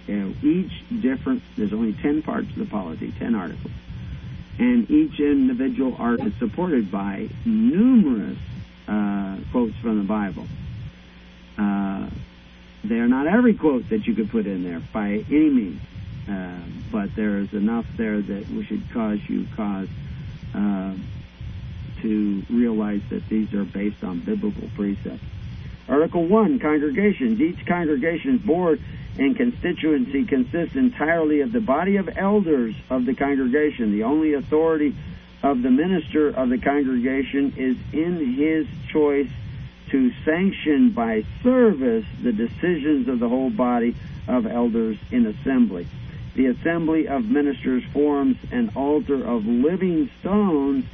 [0.08, 3.72] you know, each different, there's only 10 parts of the polity, 10 articles.
[4.60, 8.38] And each individual art is supported by numerous
[8.88, 10.48] uh, quotes from the Bible.
[12.84, 15.82] They're not every quote that you could put in there by any means,
[16.30, 16.60] uh,
[16.92, 19.88] but there is enough there that we should cause you cause
[20.54, 20.94] uh,
[22.02, 25.24] to realize that these are based on biblical precepts.
[25.90, 27.40] Article 1, Congregations.
[27.40, 28.82] Each congregation's board
[29.18, 33.92] and constituency consists entirely of the body of elders of the congregation.
[33.92, 34.96] The only authority
[35.44, 39.30] of the minister of the congregation is in his choice
[39.92, 43.96] to sanction by service the decisions of the whole body
[44.28, 45.88] of elders in assembly.
[46.36, 50.86] The assembly of ministers forms an altar of living stones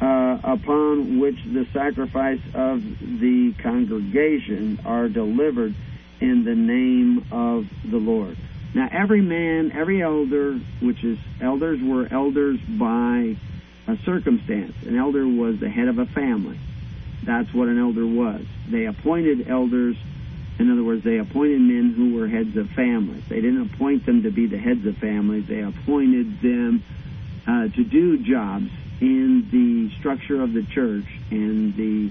[0.00, 5.74] uh, upon which the sacrifice of the congregation are delivered
[6.20, 8.36] in the name of the Lord.
[8.74, 13.36] Now, every man, every elder, which is elders were elders by
[13.86, 14.74] a circumstance.
[14.86, 16.58] An elder was the head of a family.
[17.24, 18.42] That's what an elder was.
[18.68, 19.96] They appointed elders,
[20.58, 23.24] in other words, they appointed men who were heads of families.
[23.28, 26.84] They didn't appoint them to be the heads of families, they appointed them
[27.46, 28.70] uh, to do jobs
[29.00, 32.10] in the structure of the church and the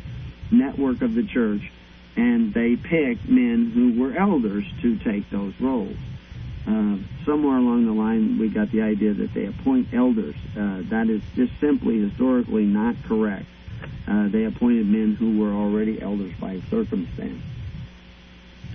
[0.52, 1.72] network of the church,
[2.16, 5.98] and they picked men who were elders to take those roles.
[6.68, 10.36] Uh, somewhere along the line, we got the idea that they appoint elders.
[10.58, 13.46] Uh, that is just simply historically not correct
[14.08, 17.42] uh, they appointed men who were already elders by circumstance.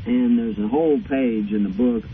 [0.07, 2.05] And there's a whole page in the book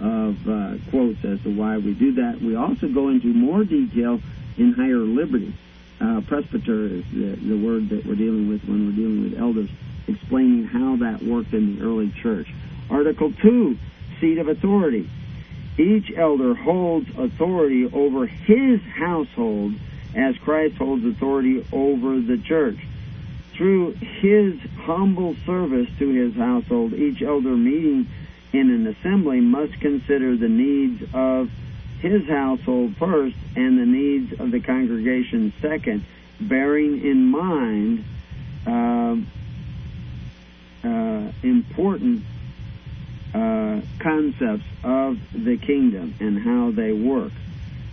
[0.00, 2.40] of uh, quotes as to why we do that.
[2.40, 4.20] We also go into more detail
[4.56, 5.54] in higher liberty.
[6.00, 9.70] Uh, presbyter is the, the word that we're dealing with when we're dealing with elders,
[10.08, 12.52] explaining how that worked in the early church.
[12.90, 13.78] Article 2,
[14.20, 15.08] seat of authority.
[15.78, 19.74] Each elder holds authority over his household
[20.14, 22.78] as Christ holds authority over the church.
[23.54, 28.08] Through his humble service to his household, each elder meeting
[28.52, 31.50] in an assembly must consider the needs of
[32.00, 36.04] his household first and the needs of the congregation second,
[36.40, 38.04] bearing in mind
[38.66, 39.16] uh,
[40.84, 42.24] uh, important
[43.34, 47.32] uh, concepts of the kingdom and how they work.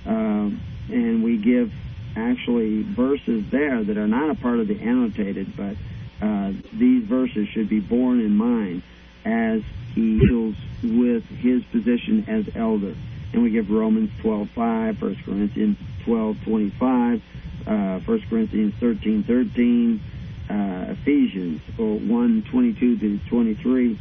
[0.05, 0.49] Uh,
[0.89, 1.71] and we give
[2.19, 5.75] actually verses there that are not a part of the annotated, but
[6.21, 8.83] uh, these verses should be borne in mind
[9.25, 9.61] as
[9.95, 12.95] he deals with his position as elder.
[13.33, 17.21] And we give Romans 12:5, 1 Corinthians 12:25,
[17.67, 19.99] uh, 1 Corinthians 13:13,
[20.49, 23.97] uh, Ephesians 1:22 to 23,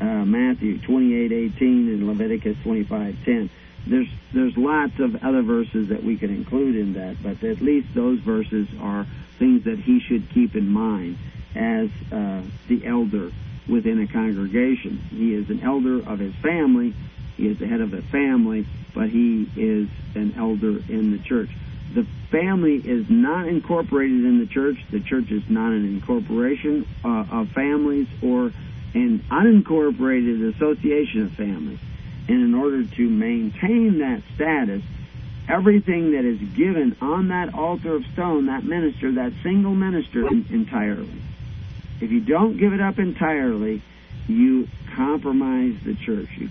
[0.00, 3.48] uh, Matthew 28:18, and Leviticus 25:10
[3.86, 7.88] there's there's lots of other verses that we can include in that, but at least
[7.94, 9.06] those verses are
[9.38, 11.18] things that he should keep in mind
[11.54, 13.30] as uh, the elder
[13.68, 14.98] within a congregation.
[15.10, 16.94] He is an elder of his family.
[17.36, 21.50] He is the head of a family, but he is an elder in the church.
[21.94, 24.78] The family is not incorporated in the church.
[24.90, 28.52] The church is not an incorporation uh, of families or
[28.94, 31.78] an unincorporated association of families.
[32.28, 34.82] And in order to maintain that status,
[35.48, 41.22] everything that is given on that altar of stone, that minister, that single minister, entirely.
[42.00, 43.82] If you don't give it up entirely,
[44.26, 46.28] you compromise the church.
[46.36, 46.48] You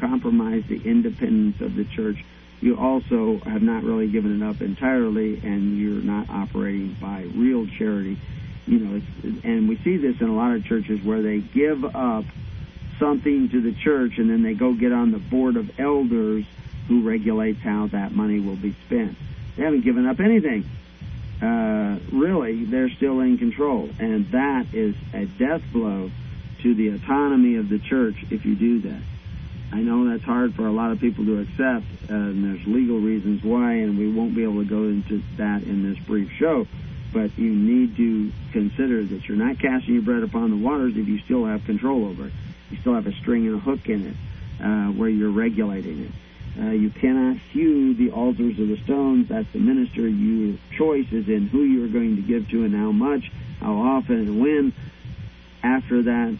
[0.00, 2.24] compromise the independence of the church.
[2.60, 7.66] You also have not really given it up entirely, and you're not operating by real
[7.66, 8.18] charity.
[8.66, 9.02] You know,
[9.44, 12.24] and we see this in a lot of churches where they give up
[12.98, 16.44] something to the church and then they go get on the board of elders
[16.88, 19.16] who regulates how that money will be spent.
[19.56, 20.68] They haven't given up anything.
[21.42, 23.88] Uh, really, they're still in control.
[23.98, 26.10] And that is a death blow
[26.62, 29.02] to the autonomy of the church if you do that.
[29.72, 33.00] I know that's hard for a lot of people to accept, uh, and there's legal
[33.00, 36.66] reasons why, and we won't be able to go into that in this brief show.
[37.12, 41.08] But you need to consider that you're not casting your bread upon the waters if
[41.08, 42.32] you still have control over it.
[42.70, 46.12] You still have a string and a hook in it uh, where you're regulating it.
[46.56, 49.28] Uh, you cannot hew the altars of the stones.
[49.28, 50.06] That's the minister.
[50.06, 53.74] Your choice is in who you are going to give to and how much, how
[53.74, 54.72] often, and when.
[55.62, 56.38] After that,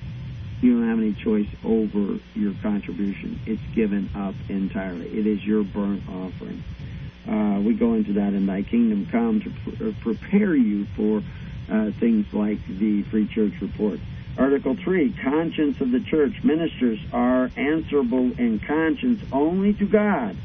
[0.60, 3.40] you don't have any choice over your contribution.
[3.44, 5.06] It's given up entirely.
[5.06, 6.62] It is your burnt offering.
[7.28, 11.22] Uh, we go into that in Thy Kingdom Come to pr- uh, prepare you for
[11.70, 13.98] uh, things like the Free Church Report.
[14.36, 16.42] Article 3 Conscience of the Church.
[16.42, 20.36] Ministers are answerable in conscience only to God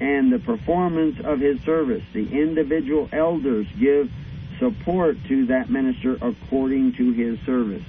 [0.00, 2.02] and the performance of His service.
[2.12, 4.10] The individual elders give
[4.60, 7.82] support to that minister according to his service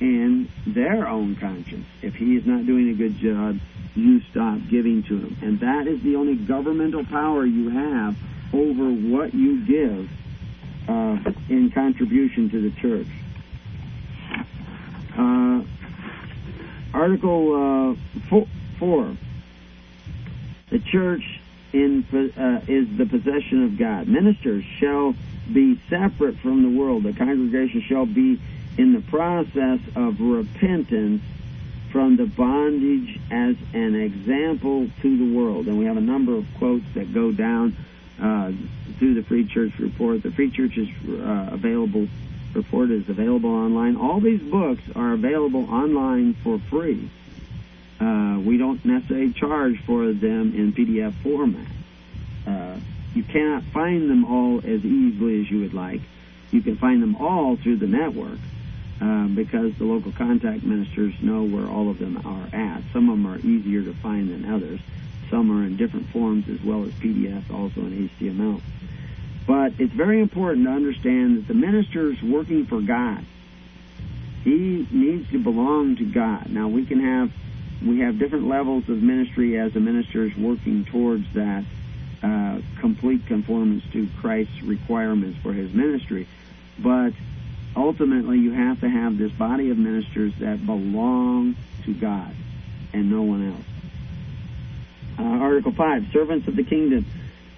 [0.00, 1.86] in their own conscience.
[2.02, 3.58] If he is not doing a good job,
[3.94, 5.36] you stop giving to him.
[5.40, 8.16] And that is the only governmental power you have
[8.52, 10.10] over what you give
[10.88, 11.18] uh,
[11.48, 13.08] in contribution to the church.
[15.18, 15.62] Uh,
[16.94, 18.46] article uh, four,
[18.78, 19.16] four,
[20.70, 21.40] The church
[21.72, 24.06] in, uh, is the possession of God.
[24.06, 25.14] Ministers shall
[25.52, 27.02] be separate from the world.
[27.02, 28.40] The congregation shall be
[28.76, 31.22] in the process of repentance
[31.90, 35.66] from the bondage as an example to the world.
[35.66, 37.76] And we have a number of quotes that go down
[38.20, 38.52] uh,
[38.98, 40.22] through the Free Church Report.
[40.22, 42.06] The Free Church is uh, available
[42.58, 43.96] report is available online.
[43.96, 47.10] All these books are available online for free.
[48.00, 51.66] Uh, we don't necessarily charge for them in PDF format.
[52.46, 52.78] Uh,
[53.14, 56.00] you cannot find them all as easily as you would like.
[56.50, 58.38] You can find them all through the network
[59.00, 62.82] uh, because the local contact ministers know where all of them are at.
[62.92, 64.80] Some of them are easier to find than others.
[65.30, 68.60] Some are in different forms as well as PDF, also in HTML.
[69.48, 73.24] But it's very important to understand that the minister is working for God.
[74.44, 76.50] He needs to belong to God.
[76.50, 77.32] Now we can have
[77.82, 81.64] we have different levels of ministry as the minister is working towards that
[82.22, 86.28] uh, complete conformance to Christ's requirements for his ministry.
[86.78, 87.14] But
[87.74, 92.34] ultimately, you have to have this body of ministers that belong to God
[92.92, 93.64] and no one else.
[95.18, 97.06] Uh, Article 5 Servants of the kingdom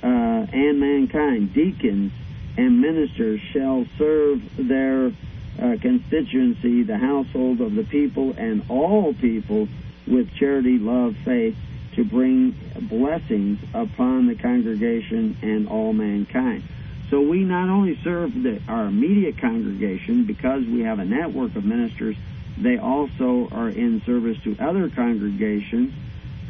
[0.03, 2.12] uh, and mankind, deacons
[2.57, 5.12] and ministers shall serve their
[5.61, 9.68] uh, constituency, the household of the people, and all people
[10.07, 11.57] with charity, love, faith,
[11.94, 12.53] to bring
[12.88, 16.62] blessings upon the congregation and all mankind.
[17.11, 21.64] So we not only serve the, our immediate congregation because we have a network of
[21.64, 22.16] ministers,
[22.57, 25.92] they also are in service to other congregations,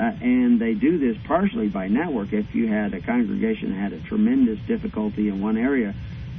[0.00, 2.32] uh, and they do this partially by network.
[2.32, 5.94] If you had a congregation that had a tremendous difficulty in one area,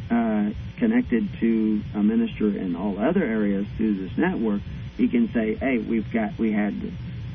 [0.10, 4.62] uh, connected to a minister in all other areas through this network,
[4.98, 6.74] he can say, "Hey, we've got we had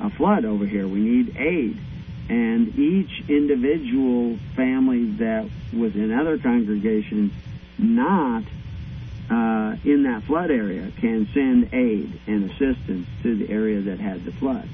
[0.01, 0.89] a flood over here.
[0.89, 1.79] We need aid."
[2.29, 7.33] And each individual family that was in other congregations
[7.79, 8.43] not
[9.31, 14.25] uh, in that flood area can send aid and assistance to the area that had
[14.25, 14.69] the flood.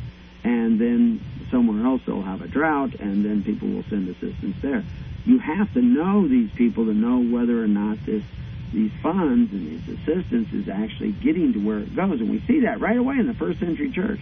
[0.45, 1.21] And then
[1.53, 4.83] somewhere else they'll have a drought, and then people will send assistance there.
[5.25, 8.25] You have to know these people to know whether or not this
[8.73, 12.21] these funds and these assistance is actually getting to where it goes.
[12.21, 14.21] And we see that right away in the first century church.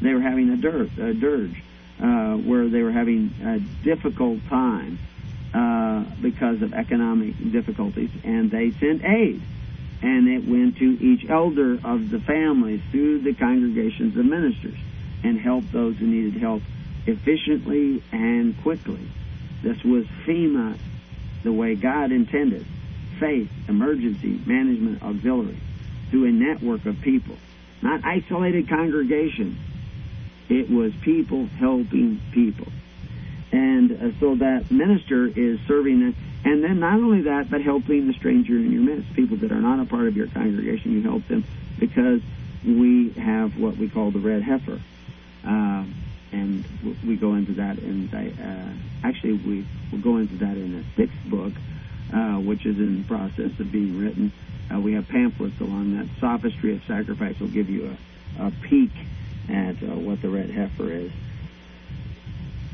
[0.00, 1.62] They were having a a dirge
[2.00, 5.00] uh, where they were having a difficult time
[5.52, 9.42] uh, because of economic difficulties, and they sent aid.
[10.00, 14.78] And it went to each elder of the family through the congregations of ministers
[15.22, 16.62] and help those who needed help
[17.06, 19.08] efficiently and quickly.
[19.62, 20.78] This was FEMA
[21.42, 22.66] the way God intended
[23.18, 25.58] faith, emergency, management, auxiliary
[26.10, 27.36] through a network of people,
[27.82, 29.58] not isolated congregations
[30.48, 32.68] it was people helping people.
[33.52, 36.16] And uh, so that minister is serving them.
[36.44, 39.60] And then not only that, but helping the stranger in your midst, people that are
[39.60, 41.44] not a part of your congregation, you help them
[41.78, 42.22] because
[42.64, 44.80] we have what we call the red heifer.
[45.48, 45.84] Uh,
[46.30, 46.64] and
[47.06, 51.24] we go into that in uh, actually we will go into that in the sixth
[51.24, 51.54] book,
[52.12, 54.30] uh, which is in the process of being written.
[54.72, 56.06] Uh, we have pamphlets along that.
[56.20, 57.96] Sophistry of Sacrifice will give you
[58.38, 58.90] a, a peek
[59.48, 61.10] at uh, what the red heifer is.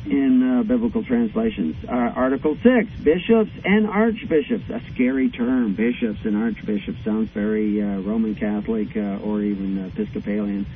[0.07, 5.75] In uh, biblical translations, uh, Article 6, bishops and archbishops, a scary term.
[5.75, 10.66] Bishops and archbishops sounds very Roman Catholic or even Episcopalian.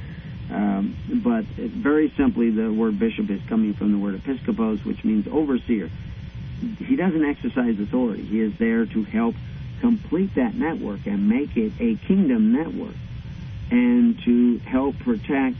[0.51, 5.27] Um, but very simply, the word bishop is coming from the word episkopos, which means
[5.29, 5.91] overseer.
[6.79, 8.25] He doesn't exercise authority.
[8.25, 9.35] He is there to help
[9.81, 12.95] complete that network and make it a kingdom network
[13.71, 15.57] and to help protect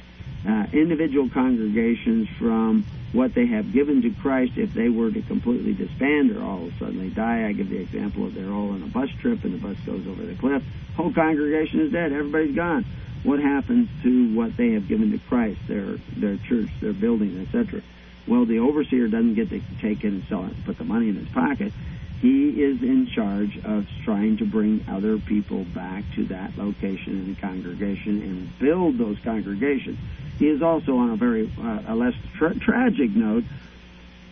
[0.49, 5.73] uh, individual congregations from what they have given to Christ if they were to completely
[5.73, 7.47] disband or all of suddenly die.
[7.47, 10.07] I give the example of they're all on a bus trip and the bus goes
[10.07, 10.63] over the cliff.
[10.97, 12.13] Whole congregation is dead.
[12.13, 12.85] Everybody's gone.
[13.23, 17.83] What happens to what they have given to Christ, their their church, their building, etc.?
[18.27, 21.09] Well, the overseer doesn't get to take it and sell it and put the money
[21.09, 21.73] in his pocket.
[22.21, 27.41] He is in charge of trying to bring other people back to that location and
[27.41, 29.99] congregation and build those congregations.
[30.39, 33.45] He is also on a very uh, a less tra- tragic note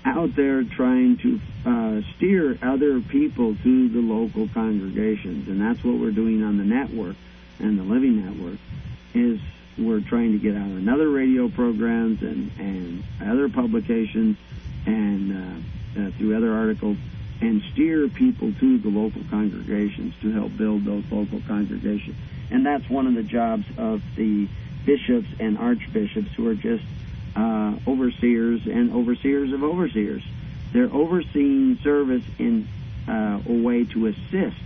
[0.04, 5.96] out there trying to uh, steer other people to the local congregations, and that's what
[5.96, 7.16] we're doing on the network
[7.58, 8.58] and the Living Network.
[9.14, 9.40] Is
[9.78, 14.36] we're trying to get out another radio programs and and other publications
[14.86, 16.96] and uh, uh, through other articles
[17.40, 22.16] and steer people to the local congregations to help build those local congregations.
[22.50, 24.48] And that's one of the jobs of the
[24.84, 26.84] bishops and archbishops who are just
[27.34, 30.22] uh, overseers and overseers of overseers.
[30.72, 32.68] They're overseeing service in
[33.08, 34.56] uh, a way to assist,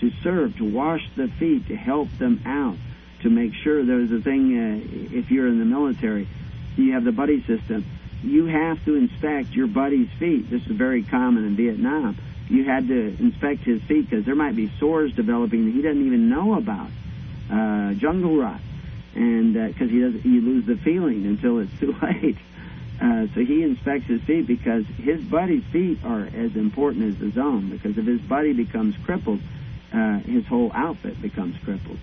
[0.00, 2.76] to serve, to wash the feet, to help them out,
[3.22, 6.28] to make sure there's a thing, uh, if you're in the military,
[6.76, 7.84] you have the buddy system.
[8.22, 10.50] You have to inspect your buddy's feet.
[10.50, 12.18] This is very common in Vietnam.
[12.48, 16.06] You had to inspect his feet because there might be sores developing that he doesn't
[16.06, 16.90] even know about.
[17.50, 18.60] Uh, jungle rot
[19.14, 22.36] and because uh, he doesn't, you lose the feeling until it's too late.
[23.00, 27.36] Uh, so he inspects his feet because his buddy's feet are as important as his
[27.36, 27.70] own.
[27.70, 29.40] Because if his buddy becomes crippled,
[29.94, 31.98] uh, his whole outfit becomes crippled.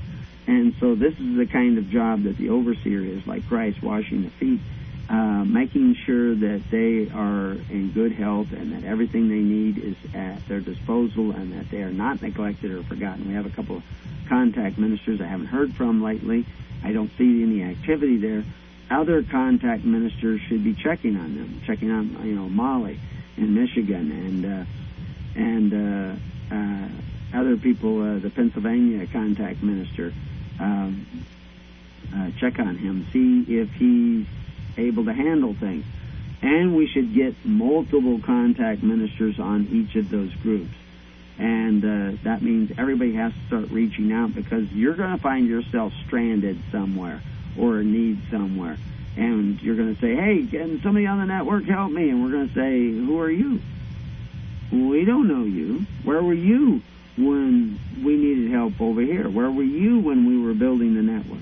[0.48, 4.24] And so this is the kind of job that the overseer is, like Christ, washing
[4.24, 4.60] the feet,
[5.10, 9.96] uh, making sure that they are in good health and that everything they need is
[10.16, 13.28] at their disposal and that they are not neglected or forgotten.
[13.28, 13.84] We have a couple of
[14.28, 16.46] contact ministers I haven't heard from lately
[16.84, 18.44] I don't see any activity there.
[18.90, 23.00] Other contact ministers should be checking on them, checking on you know Molly
[23.38, 24.66] in Michigan and uh,
[25.36, 26.90] and uh, uh,
[27.34, 28.02] other people.
[28.02, 30.14] Uh, the Pennsylvania contact minister
[30.60, 31.06] um,
[32.16, 34.26] uh, check on him, see if he's
[34.78, 35.86] able to handle things.
[36.42, 40.74] And we should get multiple contact ministers on each of those groups
[41.42, 45.48] and uh, that means everybody has to start reaching out because you're going to find
[45.48, 47.20] yourself stranded somewhere
[47.58, 48.78] or in need somewhere.
[49.18, 52.10] And you're going to say, hey, can somebody on the network help me?
[52.10, 53.60] And we're going to say, who are you?
[54.72, 55.86] We don't know you.
[56.04, 56.84] Where were you
[57.26, 59.30] when we needed help over here?
[59.30, 61.42] Where were you when we were building the network?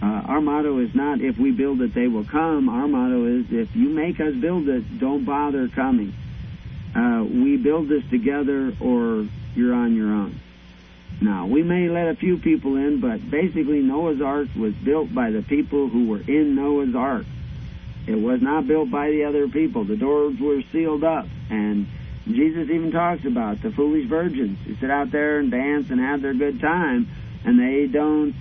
[0.00, 2.68] Uh, our motto is not if we build it, they will come.
[2.68, 6.14] Our motto is if you make us build it, don't bother coming
[6.94, 10.40] uh, we build this together or you're on your own.
[11.20, 15.30] Now, we may let a few people in, but basically Noah's Ark was built by
[15.30, 17.26] the people who were in Noah's Ark.
[18.06, 19.84] It was not built by the other people.
[19.84, 21.26] The doors were sealed up.
[21.50, 21.88] And
[22.28, 26.20] Jesus even talks about the foolish virgins who sit out there and dance and have
[26.20, 27.08] their good time,
[27.44, 28.34] and they don't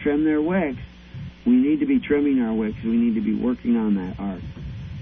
[0.00, 0.82] trim their wicks.
[1.46, 2.82] We need to be trimming our wicks.
[2.82, 4.42] We need to be working on that ark.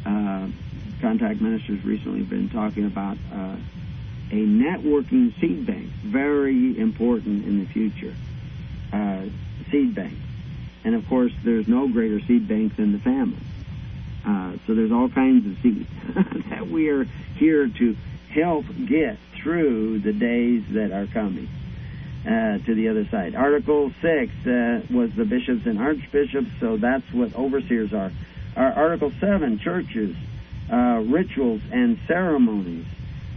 [0.06, 0.48] Uh,
[1.00, 3.56] contact ministers recently been talking about uh,
[4.30, 8.14] a networking seed bank, very important in the future.
[8.92, 9.24] Uh,
[9.70, 10.16] seed bank.
[10.84, 13.38] And of course, there's no greater seed bank than the family.
[14.24, 15.88] Uh, so there's all kinds of seeds
[16.50, 17.04] that we are
[17.36, 17.96] here to
[18.30, 21.48] help get through the days that are coming
[22.26, 23.34] uh, to the other side.
[23.34, 28.12] Article 6 uh, was the bishops and archbishops, so that's what overseers are.
[28.56, 30.14] Article 7, churches
[30.70, 32.86] uh, rituals and ceremonies.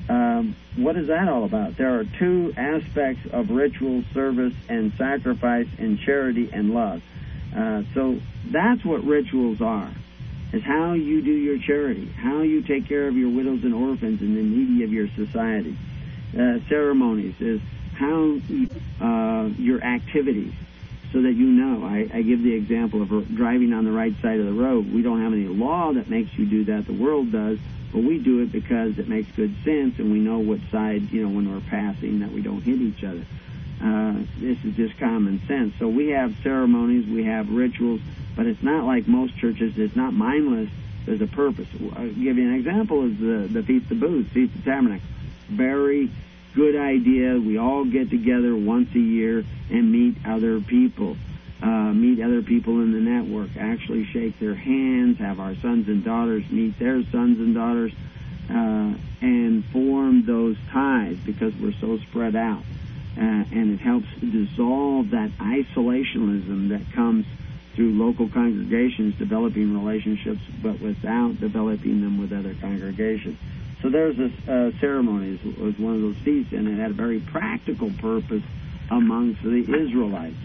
[0.09, 1.77] Um, what is that all about?
[1.77, 7.01] There are two aspects of ritual, service, and sacrifice, and charity and love.
[7.55, 8.19] Uh, so
[8.51, 9.91] that's what rituals are.
[10.53, 14.21] Is how you do your charity, how you take care of your widows and orphans
[14.21, 15.75] and the needy of your society.
[16.37, 17.59] Uh, ceremonies is
[17.95, 18.37] how
[19.01, 20.53] uh, your activities
[21.11, 21.83] so that you know.
[21.85, 24.91] I, I give the example of driving on the right side of the road.
[24.91, 26.85] We don't have any law that makes you do that.
[26.85, 27.59] The world does,
[27.91, 31.23] but we do it because it makes good sense, and we know what side, you
[31.23, 33.23] know, when we're passing, that we don't hit each other.
[33.83, 35.73] Uh, this is just common sense.
[35.77, 37.99] So we have ceremonies, we have rituals,
[38.35, 39.77] but it's not like most churches.
[39.77, 40.69] It's not mindless.
[41.05, 41.67] There's a purpose.
[41.97, 45.05] I'll give you an example: is the the Feast of Booths, Feast of Tabernacle.
[45.49, 46.09] Very
[46.55, 47.37] good idea.
[47.37, 51.17] We all get together once a year and meet other people.
[51.63, 56.03] uh, meet other people in the network, actually shake their hands, have our sons and
[56.03, 57.93] daughters meet their sons and daughters,
[58.49, 62.63] uh, and form those ties because we're so spread out.
[63.15, 67.25] Uh, and it helps dissolve that isolationism that comes
[67.75, 73.37] through local congregations developing relationships, but without developing them with other congregations.
[73.81, 76.93] So there's this uh, ceremony it was one of those feasts, and it had a
[76.93, 78.43] very practical purpose
[78.89, 80.37] amongst the Israelites.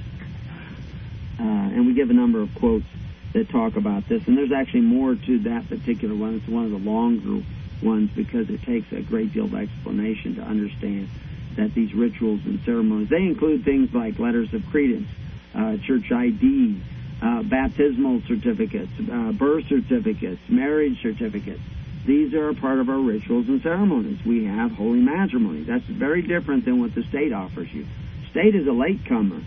[1.38, 2.86] Uh, and we give a number of quotes
[3.32, 6.36] that talk about this, and there's actually more to that particular one.
[6.36, 7.44] It's one of the longer
[7.82, 11.08] ones because it takes a great deal of explanation to understand
[11.56, 15.08] that these rituals and ceremonies they include things like letters of credence,
[15.54, 16.80] uh, church ID,
[17.20, 21.60] uh, baptismal certificates, uh, birth certificates, marriage certificates.
[22.06, 24.24] These are a part of our rituals and ceremonies.
[24.24, 25.62] We have holy matrimony.
[25.62, 27.86] That's very different than what the state offers you.
[28.30, 29.42] State is a latecomer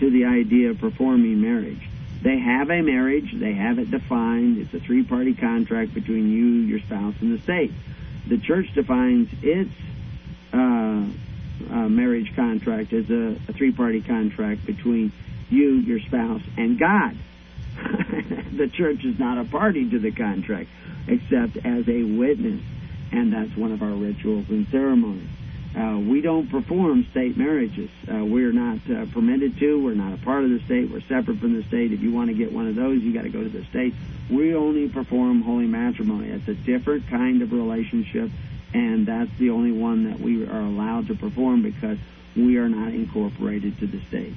[0.00, 1.88] to the idea of performing marriage.
[2.22, 4.58] They have a marriage, they have it defined.
[4.58, 7.72] It's a three party contract between you, your spouse, and the state.
[8.26, 9.70] The church defines its
[10.52, 11.04] uh,
[11.70, 15.12] uh, marriage contract is a, a three party contract between
[15.50, 17.16] you, your spouse, and God.
[18.52, 20.68] the church is not a party to the contract
[21.06, 22.60] except as a witness,
[23.12, 25.28] and that's one of our rituals and ceremonies.
[25.76, 27.90] Uh, we don't perform state marriages.
[28.10, 29.84] Uh, we're not uh, permitted to.
[29.84, 30.90] We're not a part of the state.
[30.90, 31.92] We're separate from the state.
[31.92, 33.94] If you want to get one of those, you got to go to the state.
[34.30, 36.30] We only perform holy matrimony.
[36.30, 38.30] It's a different kind of relationship,
[38.74, 41.98] and that's the only one that we are allowed to perform because
[42.36, 44.34] we are not incorporated to the state.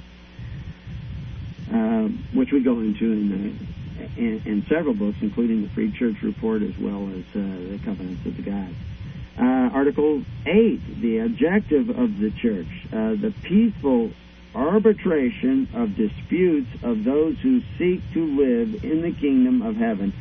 [1.72, 6.20] Uh, which we go into in, the, in, in, several books, including the Free Church
[6.22, 8.74] Report as well as uh, the Covenants of the God.
[9.38, 14.10] Uh, Article 8, the objective of the church, uh, the peaceful
[14.54, 20.12] arbitration of disputes of those who seek to live in the kingdom of heaven,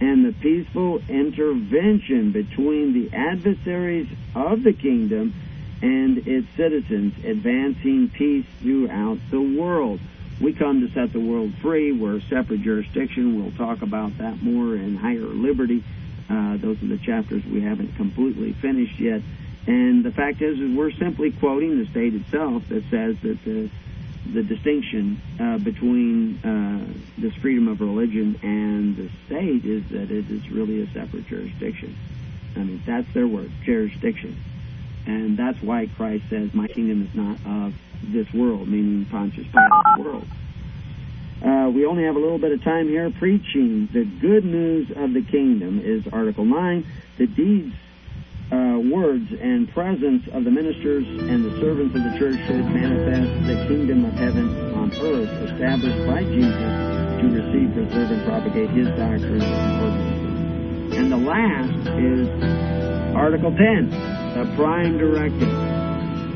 [0.00, 5.34] and the peaceful intervention between the adversaries of the kingdom
[5.82, 10.00] and its citizens, advancing peace throughout the world.
[10.40, 11.92] We come to set the world free.
[11.92, 13.42] We're a separate jurisdiction.
[13.42, 15.82] We'll talk about that more in higher liberty.
[16.30, 19.22] Uh, those are the chapters we haven't completely finished yet.
[19.66, 23.68] And the fact is, is we're simply quoting the state itself that says that the
[24.32, 26.86] the distinction uh, between uh,
[27.18, 31.96] this freedom of religion and the state is that it is really a separate jurisdiction.
[32.56, 34.36] I mean, that's their word, jurisdiction.
[35.06, 39.98] And that's why Christ says, My kingdom is not of this world, meaning Pontius Pilate's
[39.98, 40.26] world.
[41.42, 43.10] Uh, we only have a little bit of time here.
[43.10, 46.86] Preaching the good news of the kingdom is Article 9.
[47.16, 47.74] The deeds,
[48.50, 53.28] uh, words, and presence of the ministers and the servants of the church should manifest
[53.46, 56.72] the kingdom of heaven on earth established by Jesus
[57.20, 60.96] to receive, preserve, and propagate his doctrine and ordinances.
[60.96, 62.28] And the last is
[63.14, 65.52] Article 10, the prime directive.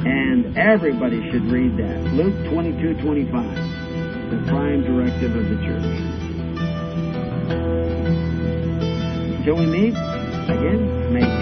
[0.05, 2.13] And everybody should read that.
[2.13, 6.13] Luke 22 25, the prime directive of the church.
[9.39, 9.95] Until we meet
[10.51, 11.42] again, may